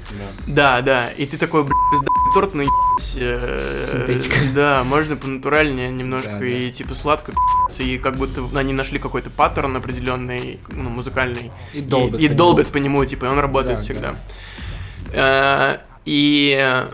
Да, 0.46 0.80
да, 0.82 1.08
и 1.08 1.26
ты 1.26 1.36
такой, 1.36 1.62
блядь, 1.64 1.74
пиздатый 1.90 2.32
торт, 2.34 2.54
ну 2.54 2.62
ебать, 2.62 3.16
э. 3.16 4.20
Да, 4.54 4.84
можно 4.84 5.16
понатуральнее 5.16 5.90
немножко 5.90 6.30
Да, 6.30 6.38
да. 6.38 6.46
и 6.46 6.70
типа 6.70 6.94
сладко 6.94 7.32
пи***ться, 7.32 7.82
и 7.82 7.98
как 7.98 8.16
будто 8.16 8.44
они 8.54 8.72
нашли 8.72 8.98
какой-то 8.98 9.30
паттерн 9.30 9.76
определенный, 9.76 10.60
ну, 10.68 10.90
музыкальный. 10.90 11.50
И 11.72 11.80
долбят. 11.80 12.20
И, 12.20 12.24
и 12.24 12.28
по 12.28 12.30
нему. 12.32 12.38
долбят 12.38 12.68
по 12.68 12.76
нему, 12.78 13.04
типа, 13.04 13.24
и 13.24 13.28
он 13.28 13.38
работает 13.38 13.78
Да, 13.78 13.84
всегда. 13.84 14.16
Э, 15.12 15.78
И 16.04 16.56
э, 16.58 16.88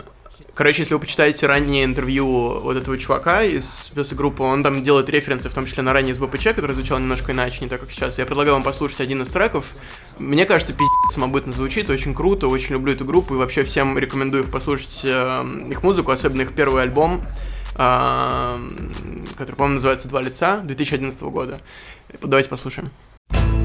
Короче, 0.55 0.83
если 0.83 0.93
вы 0.93 0.99
почитаете 0.99 1.47
раннее 1.47 1.83
интервью 1.83 2.59
вот 2.59 2.77
этого 2.77 2.95
чувака 2.99 3.41
из 3.41 3.91
группы, 4.11 4.43
он 4.43 4.61
там 4.61 4.83
делает 4.83 5.09
референсы, 5.09 5.49
в 5.49 5.53
том 5.53 5.65
числе 5.65 5.81
на 5.81 5.93
ранний 5.93 6.13
СБПЧ, 6.13 6.49
который 6.49 6.73
звучал 6.73 6.99
немножко 6.99 7.31
иначе, 7.31 7.57
не 7.61 7.69
так, 7.69 7.79
как 7.79 7.91
сейчас. 7.91 8.19
Я 8.19 8.27
предлагаю 8.27 8.53
вам 8.53 8.63
послушать 8.63 9.01
один 9.01 9.23
из 9.23 9.29
треков. 9.29 9.71
Мне 10.19 10.45
кажется, 10.45 10.73
пиздец 10.73 11.13
самобытно 11.13 11.53
звучит, 11.53 11.89
очень 11.89 12.13
круто, 12.13 12.47
очень 12.47 12.73
люблю 12.73 12.93
эту 12.93 13.03
группу, 13.03 13.33
и 13.33 13.37
вообще 13.37 13.63
всем 13.63 13.97
рекомендую 13.97 14.43
послушать 14.43 15.01
э, 15.03 15.67
их 15.71 15.81
музыку, 15.81 16.11
особенно 16.11 16.43
их 16.43 16.53
первый 16.53 16.83
альбом, 16.83 17.25
э, 17.75 18.69
который, 19.35 19.55
по-моему, 19.55 19.75
называется 19.75 20.07
«Два 20.07 20.21
лица» 20.21 20.59
2011 20.59 21.19
года. 21.23 21.61
Давайте 22.21 22.49
послушаем. 22.49 22.91
Нож 23.31 23.62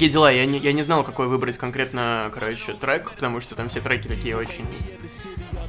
такие 0.00 0.12
дела. 0.12 0.30
Я 0.30 0.46
не, 0.46 0.58
я 0.58 0.72
не 0.72 0.82
знал, 0.82 1.04
какой 1.04 1.28
выбрать 1.28 1.58
конкретно, 1.58 2.30
короче, 2.32 2.72
трек, 2.72 3.10
потому 3.10 3.42
что 3.42 3.54
там 3.54 3.68
все 3.68 3.82
треки 3.82 4.08
такие 4.08 4.34
очень 4.34 4.64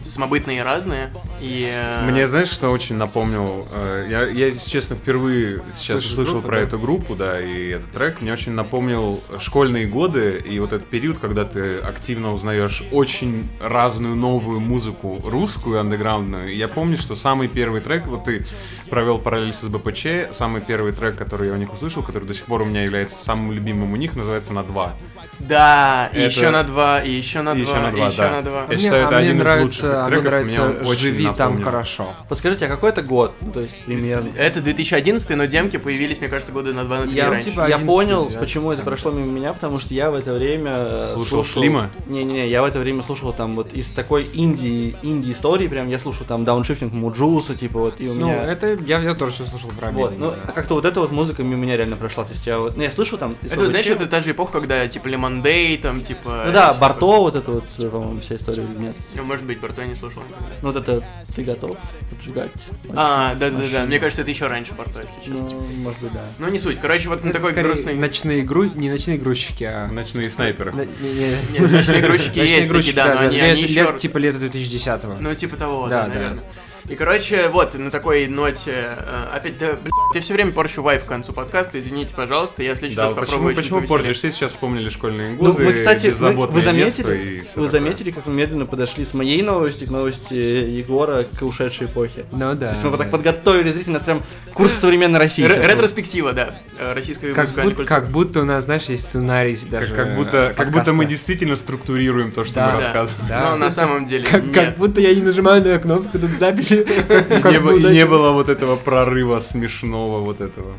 самобытные 0.03 0.59
и 0.59 0.61
разные. 0.61 1.09
И 1.39 1.67
э, 1.73 2.05
Мне, 2.09 2.27
знаешь, 2.27 2.49
что 2.49 2.69
очень 2.69 2.95
напомнил? 2.95 3.65
Э, 3.75 4.05
Я, 4.09 4.27
я, 4.27 4.47
если 4.47 4.69
честно, 4.69 4.95
впервые 4.95 5.61
сейчас 5.75 6.01
Слышишь 6.01 6.11
услышал 6.11 6.33
группу, 6.33 6.47
про 6.47 6.55
да? 6.57 6.61
эту 6.63 6.79
группу, 6.79 7.15
да, 7.15 7.41
и 7.41 7.69
этот 7.69 7.91
трек 7.91 8.21
мне 8.21 8.33
очень 8.33 8.51
напомнил 8.53 9.21
школьные 9.39 9.85
годы 9.85 10.43
и 10.45 10.59
вот 10.59 10.73
этот 10.73 10.87
период, 10.87 11.17
когда 11.19 11.45
ты 11.45 11.77
активно 11.77 12.33
узнаешь 12.33 12.83
очень 12.91 13.49
разную 13.59 14.15
новую 14.15 14.59
музыку, 14.59 15.19
русскую, 15.25 15.79
андеграундную. 15.79 16.51
И 16.51 16.55
Я 16.57 16.67
помню, 16.67 16.97
что 16.97 17.15
самый 17.15 17.47
первый 17.47 17.81
трек, 17.81 18.05
вот 18.07 18.25
ты 18.25 18.45
провел 18.89 19.17
параллель 19.19 19.53
с 19.53 19.61
СБПЧ, 19.61 20.33
самый 20.33 20.61
первый 20.61 20.91
трек, 20.91 21.15
который 21.15 21.47
я 21.47 21.53
у 21.53 21.57
них 21.57 21.73
услышал, 21.73 22.03
который 22.03 22.25
до 22.25 22.33
сих 22.33 22.45
пор 22.45 22.61
у 22.61 22.65
меня 22.65 22.83
является 22.83 23.23
самым 23.23 23.51
любимым 23.51 23.93
у 23.93 23.95
них, 23.95 24.15
называется 24.15 24.53
«На 24.53 24.63
два». 24.63 24.93
Да, 25.39 26.09
и 26.13 26.17
Это- 26.19 26.25
еще 26.29 26.49
на 26.51 26.63
два, 26.63 27.01
и 27.01 27.11
еще 27.11 27.41
на 27.41 27.53
И 27.53 27.63
два, 27.63 27.71
еще 27.71 27.81
на 27.81 27.89
и 27.89 27.91
два, 27.95 28.07
еще 28.07 28.17
да. 28.17 28.31
на 28.31 28.41
два. 28.43 28.61
Я 28.61 28.67
мне, 28.67 28.77
считаю, 28.77 29.03
а 29.03 29.07
это 29.07 29.17
один 29.17 29.35
из 29.37 29.39
нравится, 29.43 29.65
лучших 29.87 29.90
а 29.93 30.09
мне 30.09 30.21
нравится 30.21 30.95
«Живи 30.95 31.23
там 31.25 31.33
напомнил. 31.37 31.63
хорошо». 31.65 32.13
Подскажите, 32.29 32.65
а 32.65 32.69
какой 32.69 32.89
это 32.89 33.01
год? 33.01 33.33
Ну, 33.41 33.51
То 33.51 33.59
есть 33.61 33.83
примерно. 33.85 34.29
Это 34.37 34.61
2011, 34.61 35.29
но 35.37 35.45
демки 35.45 35.77
появились, 35.77 36.19
мне 36.19 36.29
кажется, 36.29 36.51
года 36.51 36.73
на 36.73 36.83
два 36.83 37.05
на 37.05 37.09
Я, 37.11 37.29
раньше. 37.29 37.49
типа, 37.51 37.61
я 37.61 37.75
11, 37.75 37.85
понял, 37.87 38.19
12, 38.27 38.39
почему 38.39 38.71
это 38.71 38.83
прошло 38.83 39.11
мимо 39.11 39.31
меня, 39.31 39.53
потому 39.53 39.77
что 39.77 39.93
я 39.93 40.11
в 40.11 40.15
это 40.15 40.35
время 40.35 40.71
э, 40.89 41.13
Слушал 41.13 41.43
Слима? 41.45 41.89
Не-не-не, 42.07 42.47
я 42.49 42.61
в 42.61 42.65
это 42.65 42.79
время 42.79 43.03
слушал 43.03 43.33
там 43.33 43.55
вот 43.55 43.73
из 43.73 43.89
такой 43.91 44.27
инди, 44.33 44.95
инди 45.01 45.31
истории, 45.31 45.67
прям 45.67 45.87
я 45.89 45.99
слушал 45.99 46.25
там 46.25 46.43
дауншифтинг 46.43 46.93
Муджуса, 46.93 47.55
типа 47.55 47.79
вот, 47.79 47.95
и 47.99 48.07
у 48.09 48.13
Ну, 48.19 48.27
меня... 48.27 48.43
это 48.45 48.77
я, 48.85 48.99
я 48.99 49.13
тоже 49.13 49.31
все 49.33 49.45
слушал 49.45 49.69
про 49.79 49.91
Вот, 49.91 50.17
ну, 50.17 50.31
да. 50.31 50.51
как-то 50.53 50.75
вот 50.75 50.85
эта 50.85 50.99
вот 50.99 51.11
музыка 51.11 51.43
мимо 51.43 51.61
меня 51.61 51.77
реально 51.77 51.95
прошла. 51.95 52.23
То 52.25 52.31
есть 52.33 52.45
я 52.47 52.59
вот, 52.59 52.77
ну, 52.77 52.83
я 52.83 52.91
слышу 52.91 53.17
там... 53.17 53.33
Это, 53.43 53.67
знаешь, 53.69 53.87
это 53.87 54.05
та 54.07 54.21
же 54.21 54.31
эпоха, 54.31 54.53
когда, 54.53 54.87
типа, 54.87 55.07
Лемон 55.07 55.41
Дэй, 55.41 55.77
там, 55.77 56.01
типа... 56.01 56.43
Ну 56.47 56.51
да, 56.51 56.73
Барто, 56.73 57.05
вот 57.21 57.35
это 57.35 57.51
вот, 57.51 57.65
э, 57.77 57.87
по-моему, 57.89 58.19
вся 58.21 58.35
история 58.35 58.63
или 58.63 58.81
нет. 58.81 58.95
Ну, 59.15 59.23
может 59.25 59.45
быть, 59.45 59.59
Барто 59.59 59.80
я 59.81 59.87
не 59.87 59.95
слушал. 59.95 60.23
Ну 60.61 60.71
вот 60.71 60.75
это 60.75 61.03
ты 61.35 61.43
готов 61.43 61.77
поджигать. 62.09 62.51
А, 62.95 63.35
да-да-да, 63.35 63.85
мне 63.85 63.99
кажется, 63.99 64.21
это 64.21 64.31
еще 64.31 64.47
раньше 64.47 64.73
Барто, 64.73 65.01
если 65.01 65.31
честно. 65.31 65.49
Ну, 65.49 65.67
может 65.77 65.99
быть, 66.01 66.13
да. 66.13 66.21
Ну, 66.39 66.49
не 66.49 66.59
суть. 66.59 66.79
Короче, 66.79 67.09
вот 67.09 67.23
Это 67.25 67.33
такой 67.33 67.53
грустный... 67.53 67.95
ночные 67.95 68.43
гру... 68.43 68.65
не 68.65 68.89
ночные 68.91 69.17
грузчики, 69.17 69.63
а... 69.63 69.87
Ночные 69.91 70.29
снайперы. 70.29 70.71
На- 70.71 70.85
не- 70.85 71.13
не- 71.13 71.37
Нет, 71.59 71.71
ночные 71.71 72.01
грузчики 72.01 72.39
есть 72.39 72.71
такие, 72.71 72.93
да, 72.95 73.13
но 73.15 73.19
они, 73.21 73.37
еще... 73.61 73.97
типа 73.97 74.17
лета 74.17 74.37
2010-го. 74.39 75.17
Ну, 75.19 75.33
типа 75.35 75.57
того, 75.57 75.87
Да, 75.87 76.03
да, 76.03 76.07
да. 76.07 76.13
наверное. 76.13 76.43
И, 76.89 76.95
короче, 76.95 77.47
вот, 77.49 77.75
на 77.75 77.91
такой 77.91 78.27
ноте, 78.27 78.71
э, 78.97 79.23
опять, 79.33 79.57
да, 79.57 79.73
блин, 79.73 79.91
я 80.13 80.21
все 80.21 80.33
время 80.33 80.51
порчу 80.51 80.81
вайп 80.81 81.03
к 81.03 81.07
концу 81.07 81.31
подкаста, 81.33 81.79
извините, 81.79 82.13
пожалуйста, 82.15 82.63
я 82.63 82.73
в 82.75 82.77
следующий 82.79 82.95
Да, 82.97 83.03
раз 83.05 83.13
почему, 83.13 83.25
попробую 83.25 83.55
почему 83.55 83.81
портишь? 83.87 84.17
Все 84.17 84.31
сейчас 84.31 84.51
вспомнили 84.51 84.89
школьные 84.89 85.31
Ну, 85.39 85.53
годы, 85.53 85.63
мы, 85.65 85.73
кстати, 85.73 86.07
вы, 86.07 86.61
заметили, 86.61 87.43
вы 87.55 87.67
заметили, 87.67 88.11
как 88.11 88.25
мы 88.25 88.33
медленно 88.33 88.65
подошли 88.65 89.05
с 89.05 89.13
моей 89.13 89.41
новости 89.41 89.85
к 89.85 89.89
новости 89.89 90.33
Егора 90.33 91.23
к 91.23 91.41
ушедшей 91.43 91.87
эпохе. 91.87 92.25
Ну 92.31 92.51
То 92.51 92.55
да. 92.55 92.69
есть 92.71 92.83
мы 92.83 92.89
вот 92.89 92.97
так 92.97 93.11
подготовили 93.11 93.69
зрителей, 93.71 93.91
у 93.91 93.93
нас 93.93 94.03
прям 94.03 94.23
курс 94.53 94.73
современной 94.73 95.19
России. 95.19 95.43
Был. 95.45 95.55
Ретроспектива, 95.55 96.33
да, 96.33 96.55
э, 96.77 96.93
российской 96.93 97.33
Как 97.33 97.49
будто, 97.51 97.85
как 97.85 98.09
будто 98.09 98.41
у 98.41 98.45
нас, 98.45 98.65
знаешь, 98.65 98.83
есть 98.83 99.07
сценарий 99.07 99.57
даже 99.69 99.93
как 99.95 100.15
будто, 100.15 100.53
как 100.55 100.71
будто 100.71 100.93
мы 100.93 101.05
действительно 101.05 101.55
структурируем 101.55 102.31
то, 102.31 102.43
что 102.43 102.55
Да. 102.55 102.65
мы 102.67 102.71
Да. 102.71 102.77
рассказываем. 102.79 103.27
Да. 103.29 103.49
Но 103.51 103.55
на 103.57 103.71
самом 103.71 104.05
деле 104.05 104.27
Как, 104.27 104.43
нет. 104.43 104.53
как 104.53 104.77
будто 104.77 105.01
я 105.01 105.13
не 105.13 105.21
нажимаю 105.21 105.63
на 105.63 105.77
кнопку 105.79 106.17
тут 106.19 106.29
записи. 106.39 106.70
И 106.71 107.93
не, 107.93 108.05
было 108.05 108.31
вот 108.31 108.49
этого 108.49 108.75
прорыва 108.75 109.39
смешного 109.39 110.19
вот 110.19 110.41
этого. 110.41 110.73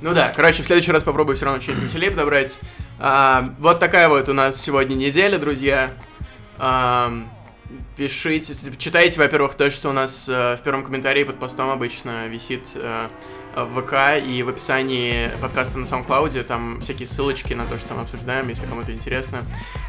Ну 0.00 0.14
да, 0.14 0.32
короче, 0.34 0.62
в 0.62 0.66
следующий 0.66 0.92
раз 0.92 1.02
попробую 1.02 1.36
все 1.36 1.46
равно 1.46 1.60
что-нибудь 1.60 1.84
веселее 1.84 2.10
подобрать. 2.10 2.60
А, 2.98 3.54
вот 3.58 3.80
такая 3.80 4.08
вот 4.08 4.28
у 4.28 4.32
нас 4.32 4.60
сегодня 4.60 4.94
неделя, 4.94 5.38
друзья. 5.38 5.90
Ам, 6.58 7.28
пишите, 7.96 8.54
читайте, 8.78 9.18
во-первых, 9.18 9.54
то, 9.54 9.70
что 9.70 9.90
у 9.90 9.92
нас 9.92 10.28
э, 10.28 10.56
в 10.56 10.62
первом 10.62 10.84
комментарии 10.84 11.24
под 11.24 11.38
постом 11.38 11.70
обычно 11.70 12.26
висит 12.28 12.68
э, 12.74 13.08
в 13.56 13.82
ВК 13.82 14.24
и 14.24 14.42
в 14.42 14.48
описании 14.48 15.30
подкаста 15.40 15.78
на 15.78 15.84
SoundCloud, 15.84 16.42
там 16.44 16.80
всякие 16.80 17.08
ссылочки 17.08 17.54
на 17.54 17.64
то, 17.64 17.78
что 17.78 17.94
мы 17.94 18.02
обсуждаем, 18.02 18.48
если 18.48 18.66
кому-то 18.66 18.92
интересно. 18.92 19.44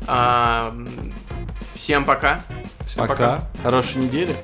Ам, 0.08 0.88
всем 1.74 2.06
пока. 2.06 2.44
Пока. 2.96 3.48
Хорошей 3.64 3.98
недели. 3.98 4.36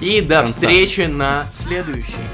И 0.00 0.20
до 0.20 0.40
Конца. 0.40 0.52
встречи 0.52 1.02
на 1.02 1.46
следующей. 1.54 2.24